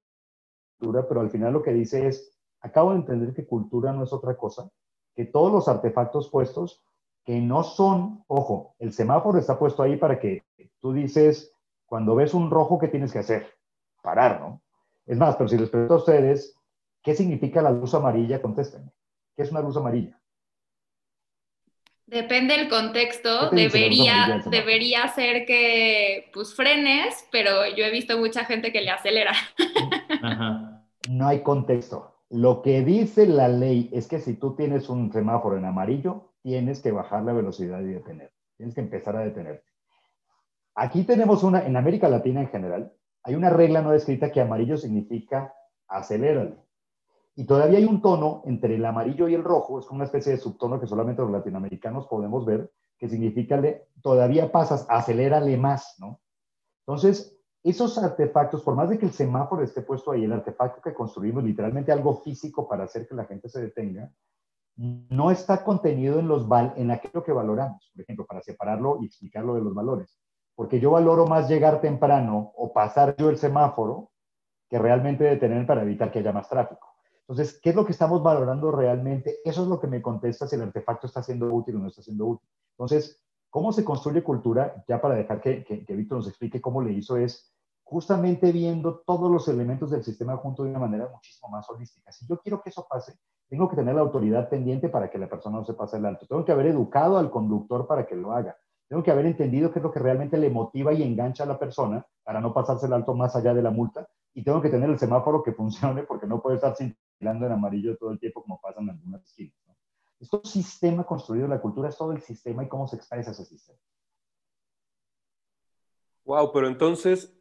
[0.79, 4.13] cultura, pero al final lo que dice es, acabo de entender que cultura no es
[4.13, 4.69] otra cosa
[5.17, 6.83] que todos los artefactos puestos
[7.25, 10.45] que no son, ojo, el semáforo está puesto ahí para que
[10.79, 11.51] tú dices,
[11.87, 13.51] cuando ves un rojo, ¿qué tienes que hacer?
[14.03, 14.61] Parar, ¿no?
[15.07, 16.55] Es más, pero si les pregunto a ustedes,
[17.01, 18.41] ¿qué significa la luz amarilla?
[18.41, 18.91] Contéstenme.
[19.35, 20.21] ¿Qué es una luz amarilla?
[22.05, 28.71] Depende del contexto, debería, debería ser que pues frenes, pero yo he visto mucha gente
[28.71, 29.33] que le acelera.
[31.09, 32.16] No hay contexto.
[32.29, 36.81] Lo que dice la ley es que si tú tienes un semáforo en amarillo, tienes
[36.81, 38.31] que bajar la velocidad y detener.
[38.57, 39.63] Tienes que empezar a detenerte.
[40.75, 44.77] Aquí tenemos una, en América Latina en general, hay una regla no escrita que amarillo
[44.77, 45.53] significa
[45.87, 46.55] acelérale.
[47.35, 50.37] Y todavía hay un tono entre el amarillo y el rojo, es una especie de
[50.37, 53.61] subtono que solamente los latinoamericanos podemos ver, que significa
[54.01, 56.19] todavía pasas, acelérale más, ¿no?
[56.85, 60.93] Entonces, esos artefactos, por más de que el semáforo esté puesto ahí, el artefacto que
[60.93, 64.11] construimos, literalmente algo físico para hacer que la gente se detenga,
[64.77, 69.55] no está contenido en, los en aquello que valoramos, por ejemplo, para separarlo y explicarlo
[69.55, 70.19] de los valores.
[70.55, 74.11] Porque yo valoro más llegar temprano o pasar yo el semáforo
[74.69, 76.87] que realmente detener para evitar que haya más tráfico.
[77.21, 79.39] Entonces, ¿qué es lo que estamos valorando realmente?
[79.43, 82.01] Eso es lo que me contesta si el artefacto está siendo útil o no está
[82.01, 82.47] siendo útil.
[82.71, 84.83] Entonces, ¿cómo se construye cultura?
[84.87, 89.31] Ya para dejar que, que, Víctor nos explique cómo le hizo es, justamente viendo todos
[89.31, 92.11] los elementos del sistema junto de una manera muchísimo más holística.
[92.11, 93.17] Si yo quiero que eso pase,
[93.49, 96.25] tengo que tener la autoridad pendiente para que la persona no se pase el alto.
[96.27, 98.57] Tengo que haber educado al conductor para que lo haga.
[98.89, 101.59] Tengo que haber entendido qué es lo que realmente le motiva y engancha a la
[101.59, 104.07] persona para no pasarse el alto más allá de la multa.
[104.33, 107.97] y tengo que tener el semáforo que funcione porque no puedo estar cintilando en amarillo
[107.97, 109.66] todo el tiempo como pasa en algunas esquinas.
[110.19, 113.45] Es un sistema construido, la cultura es todo el sistema y cómo se expresa ese
[113.45, 113.79] sistema.
[116.25, 117.33] Wow, pero entonces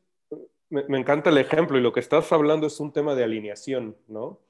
[0.68, 4.40] me, encanta el ejemplo y lo que estás hablando es un tema de alineación, ¿no?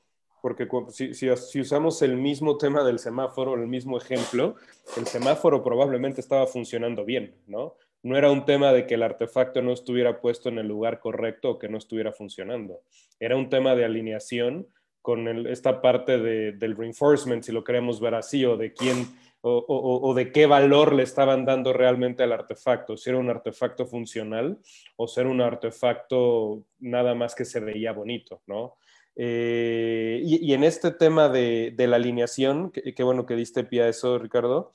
[0.42, 4.56] Porque si, si, si, usamos el mismo tema del semáforo, el mismo ejemplo,
[4.96, 7.74] el semáforo probablemente estaba funcionando bien, ¿no?
[8.02, 11.50] No era un tema de que el artefacto no estuviera puesto en el lugar correcto
[11.50, 12.82] o que no estuviera funcionando.
[13.18, 14.68] Era un tema de alineación
[15.06, 19.06] con el, esta parte de, del reinforcement, si lo queremos ver así, o de quién
[19.40, 23.30] o, o, o, de qué valor le estaban dando realmente al artefacto, si era un
[23.30, 24.58] artefacto funcional
[24.96, 28.78] o si era un artefacto nada más que se veía bonito, ¿no?
[29.14, 33.82] Eh, y, y, en este tema de, de la alineación, qué bueno que diste pie
[33.84, 34.72] a eso, Ricardo,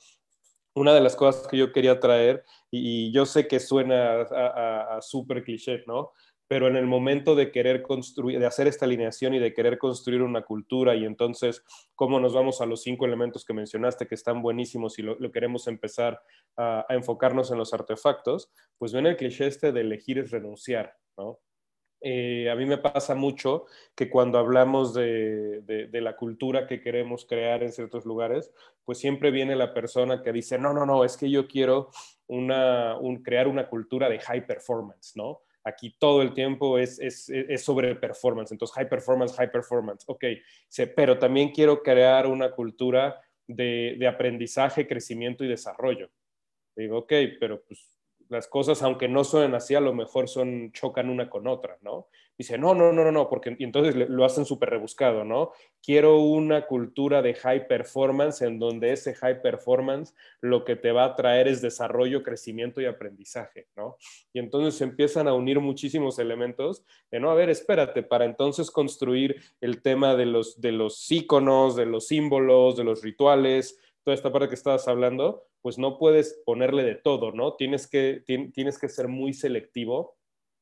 [0.74, 4.22] una de las cosas que yo quería traer, y, y yo sé que suena a,
[4.22, 6.12] a, a súper cliché, ¿no?
[6.52, 10.20] Pero en el momento de querer construir, de hacer esta alineación y de querer construir
[10.20, 14.42] una cultura y entonces cómo nos vamos a los cinco elementos que mencionaste que están
[14.42, 16.20] buenísimos y lo, lo queremos empezar
[16.58, 20.94] a, a, enfocarnos en los artefactos, pues ven el cliché este de elegir es renunciar,
[21.16, 21.38] ¿no?
[22.02, 26.82] Eh, a mí me pasa mucho que cuando hablamos de, de, de, la cultura que
[26.82, 28.52] queremos crear en ciertos lugares,
[28.84, 31.88] pues siempre viene la persona que dice, no, no, no, es que yo quiero
[32.26, 35.40] una, un, crear una cultura de high performance, ¿no?
[35.64, 40.24] Aquí todo el tiempo es, es, es, sobre performance, entonces high performance, high performance, ok,
[40.96, 46.10] pero también quiero crear una cultura de, de aprendizaje, crecimiento y desarrollo.
[46.74, 48.01] Digo, ok, pero pues
[48.32, 52.08] las cosas, aunque no suenen así, a lo mejor son, chocan una con otra, ¿no?
[52.38, 55.52] Dice, no, no, no, no, no, porque y entonces lo hacen súper rebuscado, ¿no?
[55.82, 61.04] Quiero una cultura de high performance en donde ese high performance lo que te va
[61.04, 63.96] a traer es desarrollo, crecimiento y aprendizaje, ¿no?
[64.32, 68.70] Y entonces se empiezan a unir muchísimos elementos de, no, a ver, espérate, para entonces
[68.70, 74.14] construir el tema de los, de los íconos, de los símbolos, de los rituales, toda
[74.14, 77.54] esta parte que estabas hablando, pues no puedes ponerle de todo, ¿no?
[77.54, 80.16] Tienes que, tienes que ser muy selectivo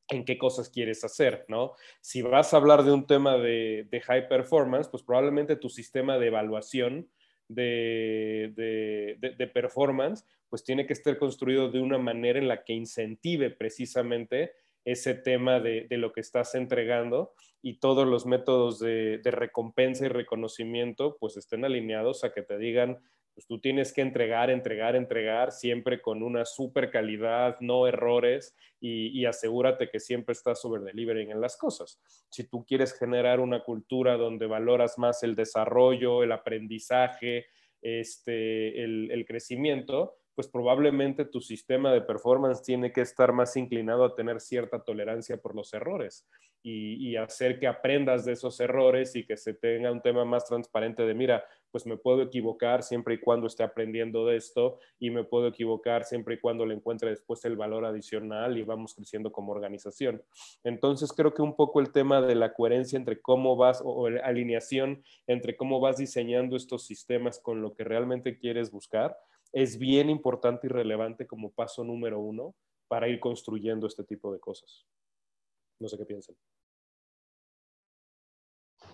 [0.07, 1.73] en qué cosas quieres hacer, ¿no?
[2.01, 6.17] Si vas a hablar de un tema de, de high performance, pues probablemente tu sistema
[6.17, 7.09] de evaluación
[7.47, 12.63] de, de, de, de, performance, pues tiene que estar construido de una manera en la
[12.63, 14.53] que incentive precisamente
[14.85, 21.17] ese tema de, lo que estás entregando y todos los métodos de, recompensa y reconocimiento
[21.19, 22.99] pues estén alineados a que te digan,
[23.33, 29.25] pues tú tienes que entregar, entregar, entregar, siempre con una super calidad, no errores y,
[29.25, 32.01] asegúrate que siempre estás sobre delivering en las cosas.
[32.29, 37.45] Si tú quieres generar una cultura donde valoras más el desarrollo, el aprendizaje,
[37.81, 44.03] este, el, el crecimiento, pues probablemente tu sistema de performance tiene que estar más inclinado
[44.05, 46.27] a tener cierta tolerancia por los errores
[46.63, 50.45] y, y, hacer que aprendas de esos errores y que se tenga un tema más
[50.45, 55.09] transparente de, mira, pues me puedo equivocar siempre y cuando esté aprendiendo de esto y
[55.09, 59.31] me puedo equivocar siempre y cuando le encuentre después el valor adicional y vamos creciendo
[59.31, 60.23] como organización.
[60.63, 64.07] Entonces creo que un poco el tema de la coherencia entre cómo vas o, o
[64.07, 69.17] alineación entre cómo vas diseñando estos sistemas con lo que realmente quieres buscar
[69.53, 72.55] es bien importante y relevante como paso número uno
[72.87, 74.85] para ir construyendo este tipo de cosas.
[75.79, 76.35] No sé qué piensan.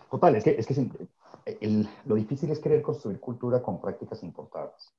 [0.09, 0.89] Total, es que, es que
[1.61, 4.93] el, lo difícil es querer construir cultura con prácticas importadas.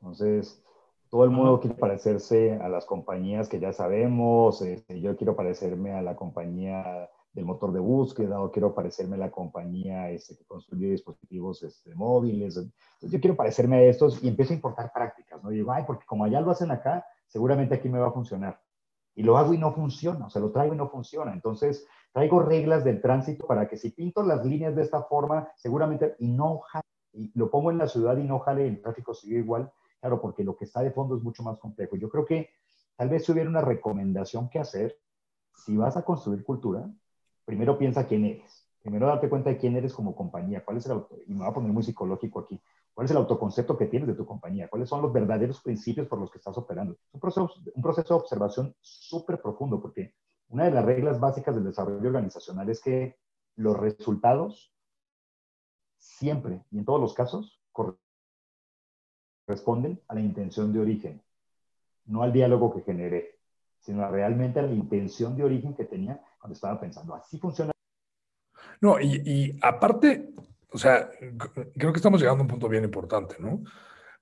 [0.00, 0.62] Entonces,
[1.10, 5.92] todo el mundo quiere parecerse a las compañías que ya sabemos, este, yo quiero parecerme
[5.92, 10.44] a la compañía del motor de búsqueda o quiero parecerme a la compañía este, que
[10.44, 12.56] construye dispositivos este, móviles.
[12.56, 15.50] Entonces, yo quiero parecerme a estos y empiezo a importar prácticas, ¿no?
[15.50, 18.60] Y digo, ay, porque como allá lo hacen acá, seguramente aquí me va a funcionar.
[19.16, 21.32] Y lo hago y no funciona, o sea, lo traigo y no funciona.
[21.32, 26.14] Entonces, traigo reglas del tránsito para que si pinto las líneas de esta forma, seguramente,
[26.20, 26.62] y no
[27.12, 30.44] y lo pongo en la ciudad y no jale, el tráfico sigue igual, claro, porque
[30.44, 31.96] lo que está de fondo es mucho más complejo.
[31.96, 32.50] Yo creo que
[32.96, 34.96] tal vez si hubiera una recomendación que hacer,
[35.52, 36.88] si vas a construir cultura,
[37.44, 38.64] primero piensa quién eres.
[38.80, 41.48] Primero date cuenta de quién eres como compañía, cuál es el auto, y me voy
[41.48, 42.60] a poner muy psicológico aquí,
[42.92, 46.20] cuál es el autoconcepto que tienes de tu compañía, cuáles son los verdaderos principios por
[46.20, 46.92] los que estás operando.
[46.92, 50.14] Es un proceso, un proceso de observación súper profundo, porque
[50.48, 53.16] una de las reglas básicas del desarrollo organizacional es que
[53.56, 54.72] los resultados
[55.98, 57.60] siempre y en todos los casos
[59.46, 61.22] corresponden a la intención de origen,
[62.06, 63.38] no al diálogo que generé,
[63.80, 67.14] sino realmente a la intención de origen que tenía cuando estaba pensando.
[67.14, 67.72] Así funciona.
[68.80, 70.34] No, y, y aparte,
[70.72, 71.10] o sea,
[71.76, 73.62] creo que estamos llegando a un punto bien importante, ¿no?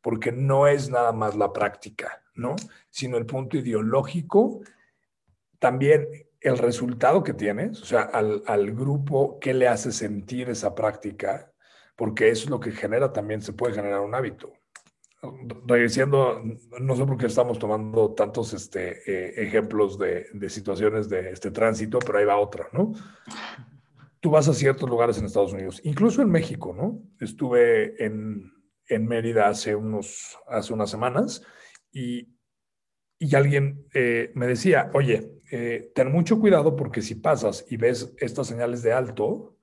[0.01, 2.57] Porque no es nada más la práctica, ¿no?
[2.91, 4.61] Sino el punto ideológico.
[5.63, 6.09] También
[6.41, 11.53] el resultado que tienes, o sea, al, al, grupo, qué le hace sentir esa práctica,
[11.95, 14.53] porque eso es lo que genera también, se puede generar un hábito.
[15.69, 16.43] Regresando,
[16.81, 21.53] no sé por qué estamos tomando tantos este, eh, ejemplos de, de, situaciones de este
[21.53, 22.93] tránsito, pero ahí va otra, ¿no?
[24.19, 27.05] Tú vas a ciertos lugares en Estados Unidos, incluso en México, ¿no?
[27.21, 28.53] Estuve en,
[28.89, 31.45] en Mérida hace, unos, hace unas semanas
[31.93, 32.33] y,
[33.23, 38.15] y alguien eh, me decía, oye, eh, ten mucho cuidado porque si pasas y ves
[38.17, 39.59] estas señales de alto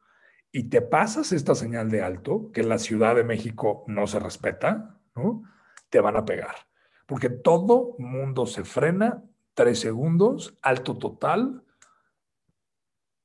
[0.51, 4.99] y te pasas esta señal de alto, que la Ciudad de México no se respeta,
[5.89, 6.53] te van a pegar.
[7.07, 9.23] Porque todo mundo se frena
[9.55, 11.63] tres segundos, alto total,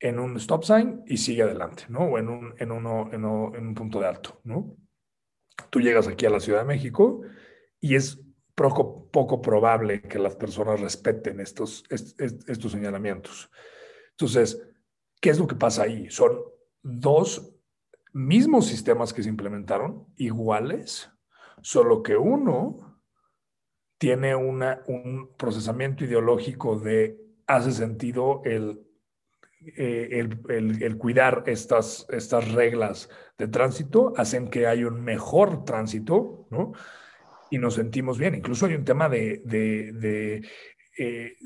[0.01, 2.01] en un stop sign y sigue adelante, ¿no?
[2.01, 3.25] O en un, uno, en,
[3.59, 4.75] en un punto de alto, ¿no?
[5.69, 7.21] Tú llegas aquí a la Ciudad de México
[7.79, 8.24] y es
[8.55, 13.51] poco, poco probable que las personas respeten estos, estos señalamientos.
[14.11, 14.63] Entonces,
[15.21, 16.09] ¿qué es lo que pasa ahí?
[16.11, 16.39] Son
[16.83, 17.55] dos
[18.13, 21.11] mismos sistemas que se implementaron, iguales,
[21.63, 23.01] solo que uno
[23.99, 28.87] tiene una, un procesamiento ideológico de hace sentido el,
[29.61, 35.65] eh, el, el, el, cuidar estas, estas reglas de tránsito, hacen que haya un mejor
[35.65, 36.73] tránsito, ¿no?
[37.55, 38.35] Y nos sentimos bien.
[38.35, 40.43] Incluso hay un tema de,
[40.99, 41.37] eh,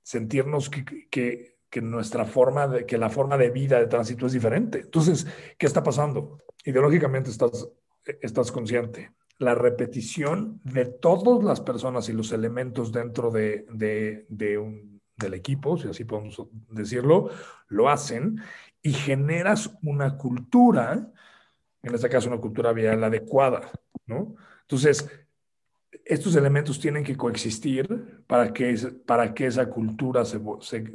[0.00, 4.78] sentirnos que, nuestra forma, de, que la forma de vida de tránsito es diferente.
[4.78, 5.26] Entonces,
[5.58, 6.38] ¿qué está pasando?
[6.64, 9.10] Ideológicamente estás, consciente.
[9.38, 16.04] La repetición de todas las personas y los elementos dentro de, del equipo, si así
[16.04, 16.40] podemos
[16.70, 17.30] decirlo,
[17.66, 18.40] lo hacen
[18.82, 21.12] y generas una cultura,
[21.82, 23.68] en este caso una cultura vial adecuada,
[24.06, 24.36] ¿no?
[24.62, 25.25] Entonces,
[26.06, 30.40] estos elementos tienen que coexistir para que, para que esa cultura se,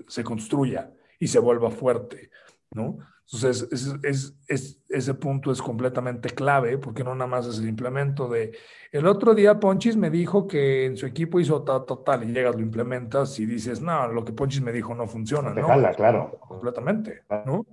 [0.08, 0.90] se, construya
[1.20, 2.30] y se vuelva fuerte,
[2.74, 2.98] ¿no?
[3.26, 8.28] Entonces, es, es, ese punto es completamente clave porque no nada más es el implemento
[8.28, 8.58] de...
[8.92, 12.56] El otro día Ponchis me dijo que en su equipo hizo tal, tal, y llegas,
[12.56, 15.66] lo implementas y dices, no, lo que Ponchis me dijo no funciona, ¿no?
[15.66, 16.40] Jala, claro.
[16.40, 17.66] Completamente, ¿no?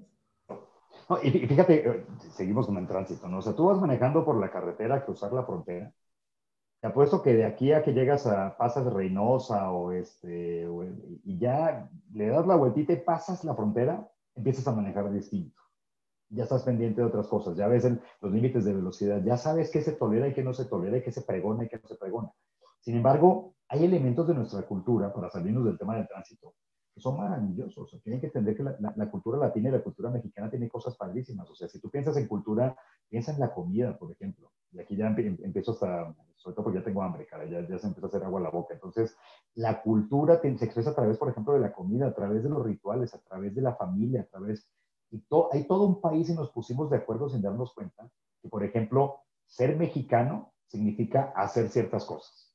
[1.09, 3.39] no y fíjate, eh, seguimos con el tránsito, ¿no?
[3.39, 5.93] O sea, tú vas manejando por la carretera a cruzar la frontera
[6.81, 10.69] te apuesto que de aquí a que llegas a pasas Reynosa o este,
[11.25, 15.61] y ya le das la vueltita y pasas la frontera, empiezas a manejar distinto.
[16.31, 17.89] Ya estás pendiente de otras cosas, ya ves
[18.21, 21.03] los límites de velocidad, ya sabes qué se tolera y qué no se tolera y
[21.03, 22.31] qué se pregona y qué no se pregona.
[22.81, 26.55] Sin embargo, hay elementos de nuestra cultura, para salirnos del tema del tránsito,
[26.95, 28.01] que son maravillosos.
[28.05, 31.51] Tienen que entender que la, la, cultura latina y la cultura mexicana tienen cosas padrísimas.
[31.51, 32.77] O sea, si tú piensas en cultura,
[33.09, 34.53] piensa en la comida, por ejemplo.
[34.73, 37.89] Y aquí ya empiezo hasta sobre todo porque ya tengo hambre, cara, ya, ya se
[37.89, 38.73] empieza a hacer agua en la boca.
[38.73, 39.17] Entonces,
[39.55, 42.65] la cultura se expresa a través, por ejemplo, de la comida, a través de los
[42.65, 44.69] rituales, a través de la familia, a través...
[45.11, 48.09] Y hay todo un país y nos pusimos de acuerdo sin darnos cuenta
[48.41, 52.55] que, por ejemplo, ser mexicano significa hacer ciertas cosas.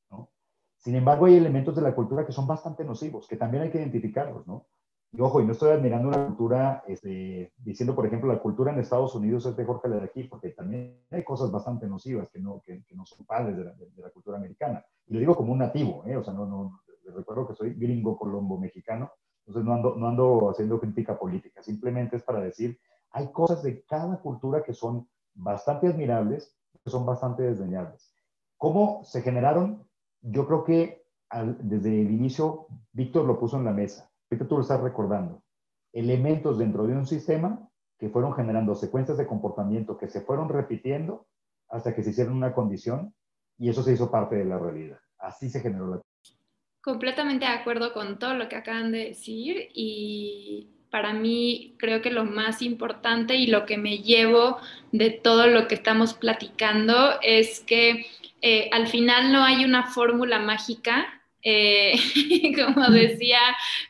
[0.78, 3.78] Sin embargo, hay elementos de la cultura que son bastante nocivos, que también hay que
[3.78, 4.68] identificarlos, ¿no?
[5.16, 8.80] Y ojo, y no estoy admirando una cultura, este, diciendo, por ejemplo, la cultura en
[8.80, 12.40] Estados Unidos es mejor que la de aquí, porque también hay cosas bastante nocivas que
[12.40, 14.84] no, que, no son padres de la, de, la, cultura americana.
[15.06, 16.18] Y lo digo como un nativo, ¿eh?
[16.18, 16.82] o sea, no, no,
[17.14, 19.12] recuerdo que soy gringo colombo mexicano,
[19.46, 22.80] entonces no ando, no ando haciendo crítica política, simplemente es para decir,
[23.12, 28.16] hay cosas de cada cultura que son bastante admirables, que son bastante desdeñables.
[28.58, 29.88] ¿Cómo se generaron?
[30.22, 34.56] Yo creo que al, desde el inicio, Víctor lo puso en la mesa ahorita tú
[34.56, 35.44] lo estás recordando,
[35.92, 37.70] elementos dentro de un sistema
[38.00, 41.28] que fueron generando secuencias de comportamiento que se fueron repitiendo
[41.70, 43.14] hasta que se hicieron una condición
[43.58, 45.00] y eso se hizo parte de la realidad.
[45.20, 46.02] Así se generó la...
[46.82, 52.12] Completamente de acuerdo con todo lo que acaban de decir y para mí creo que
[52.12, 54.58] lo más importante y lo que me llevo
[54.92, 58.06] de todo lo que estamos platicando es que
[58.42, 61.94] eh, al final no hay una fórmula mágica eh,
[62.56, 63.40] como decía,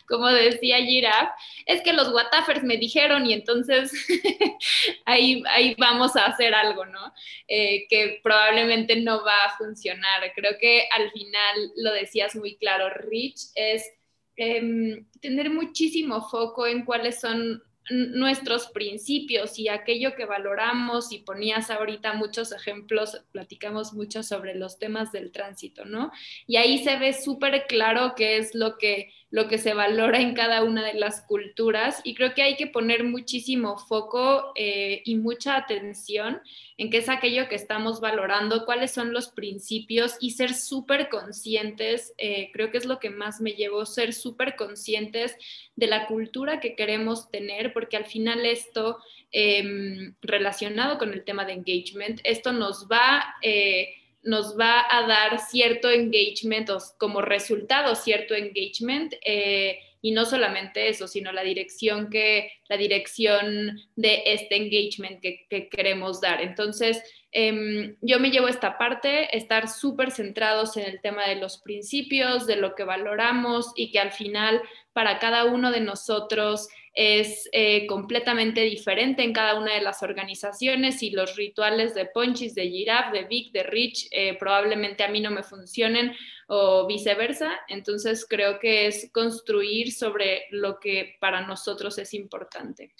[0.08, 1.32] como decía Giraffe,
[1.66, 3.92] es que los Watafers me dijeron y entonces
[5.06, 5.44] ahí,
[5.78, 7.14] vamos a hacer algo, ¿no?
[7.48, 10.32] Eh, que probablemente no va a funcionar.
[10.36, 13.88] Creo que al final lo decías muy claro, Rich, es
[14.36, 21.70] em, tener muchísimo foco en cuáles son nuestros principios y aquello que valoramos y ponías
[21.70, 26.12] ahorita muchos ejemplos, platicamos mucho sobre los temas del tránsito, ¿no?
[26.48, 30.36] Y ahí se ve súper claro qué es lo que lo que se valora en
[30.36, 32.02] cada una de las culturas.
[32.04, 36.40] Y creo que hay que poner muchísimo foco eh, y mucha atención
[36.78, 42.14] en qué es aquello que estamos valorando, cuáles son los principios y ser súper conscientes,
[42.20, 45.36] eh, creo que es lo que más me llevó, ser súper conscientes
[45.76, 49.00] de la cultura que queremos tener, porque al final esto,
[49.32, 53.36] em, relacionado con el tema de engagement, esto nos va...
[53.42, 60.26] Eh, nos va a dar cierto engagement o como resultado cierto engagement eh, y no
[60.26, 66.42] solamente eso, sino la dirección que la dirección de este engagement que, queremos dar.
[66.42, 67.02] Entonces,
[67.32, 72.46] em, yo me llevo esta parte, estar súper centrados en el tema de los principios,
[72.46, 74.62] de lo que valoramos y que al final
[74.92, 81.02] para cada uno de nosotros es eh, completamente diferente en cada una de las organizaciones
[81.02, 85.20] y los rituales de Ponchis, de Giraffe, de Vic, de Rich, eh, probablemente a mí
[85.20, 86.14] no me funcionen
[86.48, 87.52] o viceversa.
[87.68, 92.94] Entonces creo que es construir sobre lo que para nosotros es importante.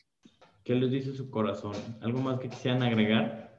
[0.64, 1.76] ¿Qué les dice su corazón?
[2.02, 3.54] ¿Algo más que quisieran agregar?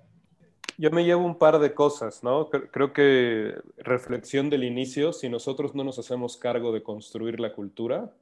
[0.76, 2.50] Yo me llevo un par de cosas, ¿no?
[2.50, 8.12] Creo que reflexión del inicio, si nosotros no nos hacemos cargo de construir la cultura,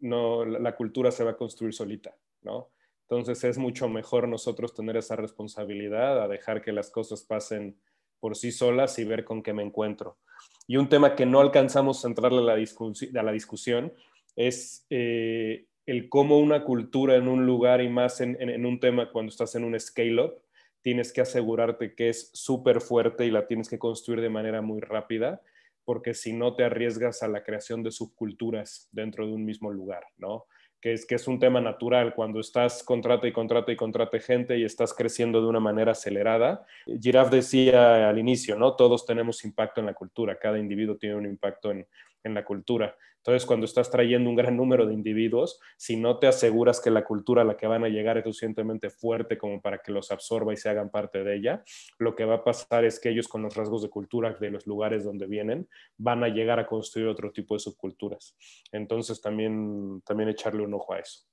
[0.00, 2.70] no, la cultura se va a construir solita, ¿no?
[3.02, 7.78] Entonces es mucho mejor nosotros tener esa responsabilidad a dejar que las cosas pasen
[8.20, 10.18] por sí solas y ver con qué me encuentro.
[10.66, 13.92] Y un tema que no alcanzamos a entrarle a la, discusión
[14.36, 19.10] es eh, el cómo una cultura en un lugar y más en, en un tema
[19.10, 20.42] cuando estás en un scale-up,
[20.82, 24.80] tienes que asegurarte que es súper fuerte y la tienes que construir de manera muy
[24.80, 25.40] rápida
[25.88, 30.04] porque si no te arriesgas a la creación de subculturas dentro de un mismo lugar,
[30.18, 30.44] ¿no?
[30.82, 34.58] Que es, que es un tema natural cuando estás contrata y contrata y contrata gente
[34.58, 36.66] y estás creciendo de una manera acelerada.
[37.00, 38.76] Giraffe decía al inicio, ¿no?
[38.76, 41.86] Todos tenemos impacto en la cultura, cada individuo tiene un impacto en,
[42.24, 42.96] en la cultura.
[43.18, 47.04] Entonces, cuando estás trayendo un gran número de individuos, si no te aseguras que la
[47.04, 50.52] cultura a la que van a llegar es suficientemente fuerte como para que los absorba
[50.52, 51.62] y se hagan parte de ella,
[51.98, 54.66] lo que va a pasar es que ellos con los rasgos de cultura de los
[54.66, 58.36] lugares donde vienen van a llegar a construir otro tipo de subculturas.
[58.72, 61.26] Entonces, también, también echarle un ojo a eso.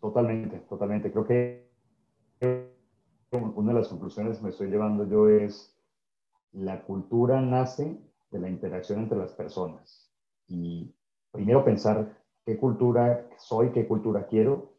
[0.00, 1.12] Totalmente, totalmente.
[1.12, 1.70] Creo que
[3.30, 5.78] una de las conclusiones que me estoy llevando yo es
[6.52, 7.98] la cultura nace
[8.34, 10.12] de la interacción entre las personas.
[10.48, 10.92] Y
[11.30, 14.72] primero pensar qué cultura soy, qué cultura quiero.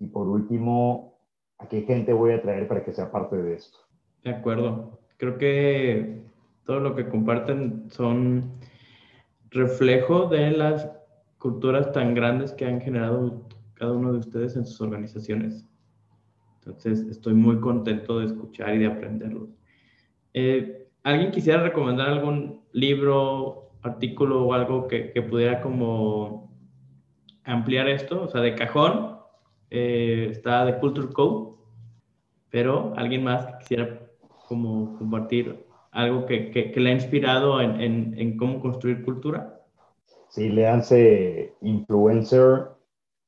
[0.00, 1.20] Y por último,
[1.58, 3.78] a qué gente voy a traer para que sea parte de esto.
[4.24, 4.98] De acuerdo.
[5.16, 6.24] Creo que
[6.64, 8.58] todo lo que comparten son
[9.50, 10.90] reflejo de las
[11.38, 15.66] culturas tan grandes que han generado cada uno de ustedes en sus organizaciones.
[16.56, 19.50] Entonces, estoy muy contento de escuchar y de aprenderlos.
[20.34, 26.50] Eh, ¿Alguien quisiera recomendar algún libro, artículo o algo que, pudiera como
[27.44, 28.22] ampliar esto?
[28.24, 29.18] O sea, de cajón
[29.70, 31.56] eh, está The Culture Code,
[32.50, 34.00] pero alguien más que quisiera
[34.46, 39.60] como compartir algo que, le ha inspirado en, cómo construir cultura.
[40.28, 42.68] Sí, le hace Influencer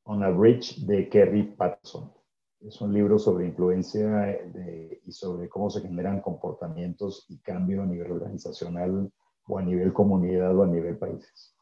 [0.05, 2.13] on a Bridge de Kerry Patterson.
[2.67, 4.39] Es un libro sobre influencia
[5.05, 9.11] y sobre cómo se generan comportamientos y cambio a nivel organizacional
[9.49, 11.57] o a nivel comunidad o a nivel países.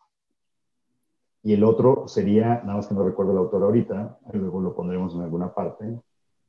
[1.43, 5.15] Y el otro sería, nada más que no recuerdo el autor ahorita, luego lo pondremos
[5.15, 5.87] en alguna parte,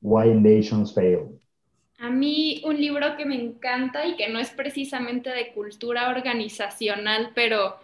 [0.01, 1.39] Why Nations Fail.
[1.99, 7.31] A mí un libro que me encanta y que no es precisamente de cultura organizacional,
[7.35, 7.75] pero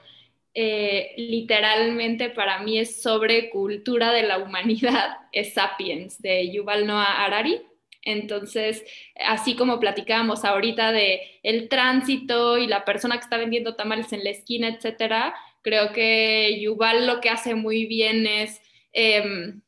[0.59, 7.23] eh, literalmente para mí es sobre cultura de la humanidad, es Sapiens, de Yuval Noah
[7.23, 7.61] Harari.
[8.01, 8.83] Entonces,
[9.23, 14.23] así como platicábamos ahorita de el tránsito y la persona que está vendiendo tamales en
[14.23, 18.59] la esquina, etcétera, creo que Yuval lo que hace muy bien es,
[18.93, 19.61] em,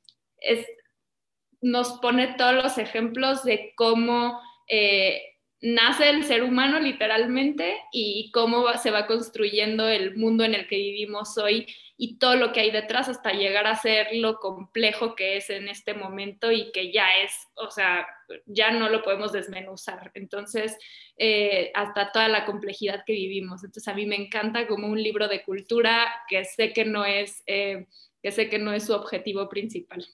[1.62, 5.22] nos pone todos los ejemplos de cómo eh,
[5.62, 10.78] nace el ser humano literalmente y cómo se va construyendo el mundo en el que
[10.78, 11.68] vivimos hoy
[12.02, 15.68] y todo lo que hay detrás hasta llegar a ser lo complejo que es en
[15.68, 18.08] este momento y que ya es, o sea,
[18.46, 20.10] ya no lo podemos desmenuzar.
[20.14, 20.78] Entonces,
[21.18, 23.66] eh, hasta toda la complejidad que vivimos.
[23.66, 27.44] Entonces, a mí me encanta como un libro de cultura que sé que no es,
[27.48, 27.86] eh,
[28.24, 30.06] que sé que no es su objetivo principal.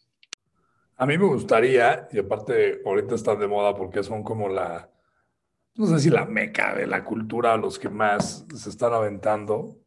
[0.97, 4.89] A mí me gustaría, y aparte ahorita están de moda porque son como la,
[5.75, 9.77] no sé si la meca de la cultura, los que más se están aventando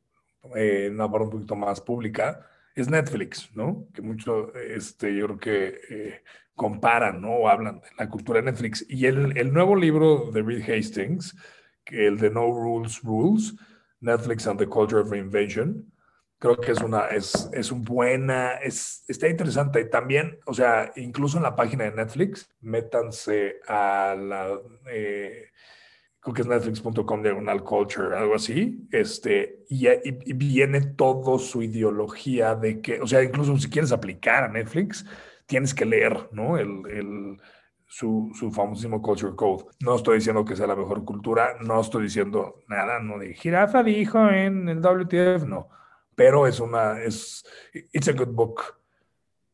[0.55, 3.87] eh, en una parte un poquito más pública, es Netflix, ¿no?
[3.93, 6.23] Que mucho, este, yo creo que eh,
[6.55, 7.31] comparan, ¿no?
[7.31, 8.87] O hablan de la cultura de Netflix.
[8.89, 11.35] Y el, el nuevo libro de Reed Hastings,
[11.85, 13.55] que el de No Rules Rules,
[14.01, 15.91] Netflix and the Culture of Reinvention,
[16.41, 19.85] Creo que es una, es, es un buena, es, está interesante.
[19.87, 24.57] También, o sea, incluso en la página de Netflix, métanse a la,
[24.89, 25.47] eh,
[26.33, 32.55] creo que es netflix.com diagonal culture, algo así, este, y, y, viene todo su ideología
[32.55, 35.05] de que, o sea, incluso si quieres aplicar a Netflix,
[35.47, 36.59] tienes que leer, ¿no?
[36.59, 37.37] El, el
[37.87, 39.65] su, su famosísimo Culture Code.
[39.81, 43.83] No estoy diciendo que sea la mejor cultura, no estoy diciendo nada, no de Jirafa
[43.83, 45.69] dijo en el WTF, no,
[46.15, 47.45] pero es una, es,
[47.93, 48.78] it's a good book.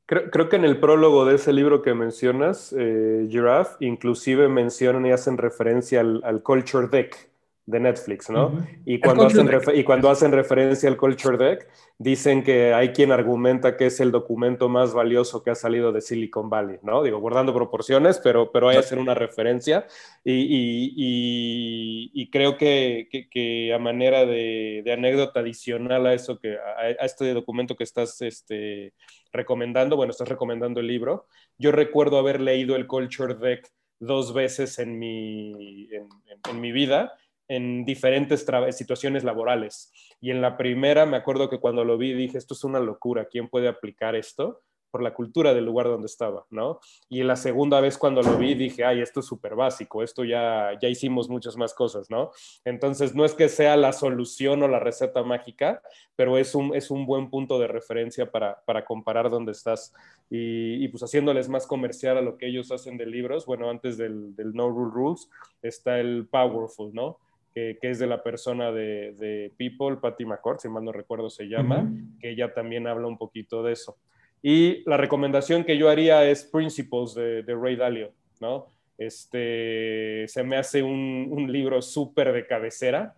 [0.07, 5.07] Creo, creo que en el prólogo de ese libro que mencionas, eh, Giraffe, inclusive mencionan
[5.07, 7.31] y hacen referencia al, al Culture Deck
[7.67, 8.67] de Netflix, ¿no?
[8.85, 13.79] y, cuando hacen y cuando hacen referencia al Culture Deck, dicen que hay quien argumenta
[13.79, 17.03] que es el documento más valioso que ha salido de Silicon Valley, ¿no?
[17.03, 19.87] Digo, guardando proporciones, pero, pero hay que hacer una referencia
[20.23, 26.59] y, y, y creo que, que, a manera de, de, anécdota adicional a eso, que
[26.59, 28.93] a, este documento que estás este,
[29.33, 34.79] recomendando, bueno, estás recomendando el libro, yo recuerdo haber leído el Culture Deck dos veces
[34.79, 36.09] en mi, en,
[36.51, 37.15] en mi vida
[37.49, 39.93] en diferentes situaciones laborales.
[40.21, 43.29] Y en la primera me acuerdo que cuando lo vi dije, esto es una locura,
[43.31, 44.63] ¿quién puede aplicar esto?
[44.95, 46.79] por la cultura del lugar donde estaba, ¿no?
[47.09, 50.79] Y la segunda vez cuando lo vi dije, ay, esto es súper básico, esto ya,
[50.81, 52.31] ya hicimos muchas más cosas, ¿no?
[52.65, 55.83] Entonces, no es que sea la solución o la receta mágica,
[56.15, 59.93] pero es un, es un buen punto de referencia para, para comparar dónde estás
[60.31, 63.47] y, pues haciéndoles más comercial a lo que ellos hacen de libros.
[63.47, 65.29] Bueno, antes del, del No Rule Rules
[65.61, 67.19] está el Powerful, ¿no?
[67.55, 71.89] Que, es de la persona de, People, Patty McCord, si mal no recuerdo se llama,
[72.21, 73.97] que ella también habla un poquito de eso.
[74.43, 78.67] Y la recomendación que yo haría es Principles de, Ray Dalio, ¿no?
[78.99, 83.17] Este, se me hace un, libro súper de cabecera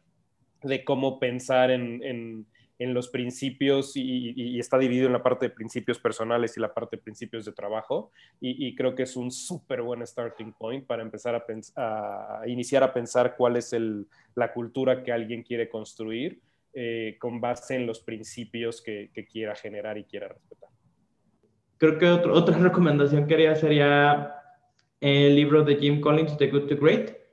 [0.62, 2.46] de cómo pensar en, en
[2.78, 7.02] los principios y, está dividido en la parte de principios personales y la parte de
[7.02, 8.10] principios de trabajo.
[8.40, 11.34] Y, creo que es un súper buen starting point para empezar
[11.76, 13.74] a, iniciar a pensar cuál es
[14.34, 16.40] la cultura que alguien quiere construir
[16.74, 20.68] eh, con base en los principios que, quiera generar y quiera respetar.
[21.78, 24.34] Creo que otra recomendación que sería
[25.00, 27.25] el libro de Jim Collins, The Good to Great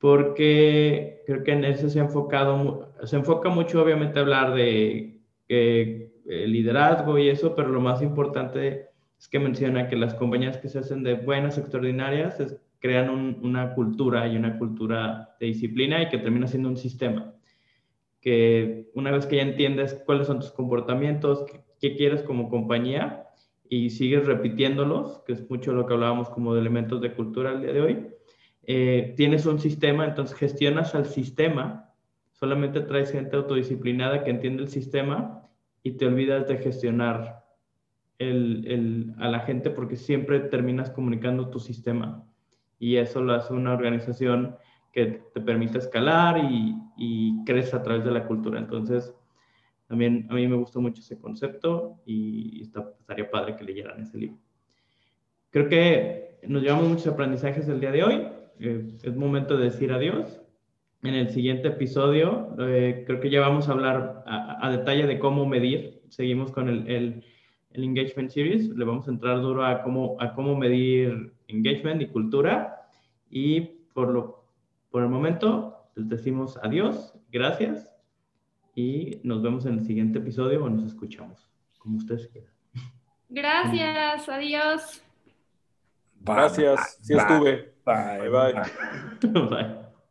[0.00, 5.20] porque creo que en eso se ha enfocado, se enfoca mucho obviamente a hablar de
[5.48, 8.88] eh, liderazgo y eso, pero lo más importante
[9.18, 12.38] es que menciona que las compañías que se hacen de buenas, extraordinarias,
[12.78, 13.10] crean
[13.42, 17.34] una cultura y una cultura de disciplina y que termina siendo un sistema.
[18.22, 23.26] Que una vez que ya entiendes cuáles son tus comportamientos, qué, qué quieres como compañía
[23.68, 27.60] y sigues repitiéndolos, que es mucho lo que hablábamos como de elementos de cultura el
[27.60, 28.06] día de hoy,
[28.62, 31.92] eh, tienes un sistema, entonces gestionas al sistema,
[32.32, 35.48] solamente traes gente autodisciplinada que entiende el sistema
[35.82, 37.40] y te olvidas de gestionar
[39.18, 42.22] a la gente porque siempre terminas comunicando tu sistema
[42.78, 44.56] y eso lo hace una organización
[44.92, 48.58] que te permite escalar y, y crece a través de la cultura.
[48.58, 49.14] Entonces,
[49.90, 54.18] también a mí me gustó mucho ese concepto y está, estaría padre que leyeran ese
[54.18, 54.38] libro.
[55.50, 58.28] Creo que nos llevamos muchos aprendizajes el día de hoy.
[58.60, 60.40] Eh, es momento de decir adiós.
[61.02, 65.46] En el siguiente episodio, eh, creo que ya vamos a hablar a, detalle de cómo
[65.46, 66.02] medir.
[66.10, 67.24] Seguimos con el, el,
[67.72, 68.68] Engagement Series.
[68.68, 72.86] Le vamos a entrar duro a cómo, a cómo medir engagement y cultura.
[73.30, 73.60] Y
[73.94, 74.44] por, lo,
[74.90, 77.90] por el momento, les decimos adiós, gracias.
[78.74, 82.52] Y nos vemos en el siguiente episodio o nos escuchamos, como ustedes quieran.
[83.28, 85.02] Gracias, adiós.
[86.20, 87.74] Gracias, sí estuve.
[87.84, 88.52] Bye bye.
[88.52, 89.48] bye.
[89.48, 89.74] bye.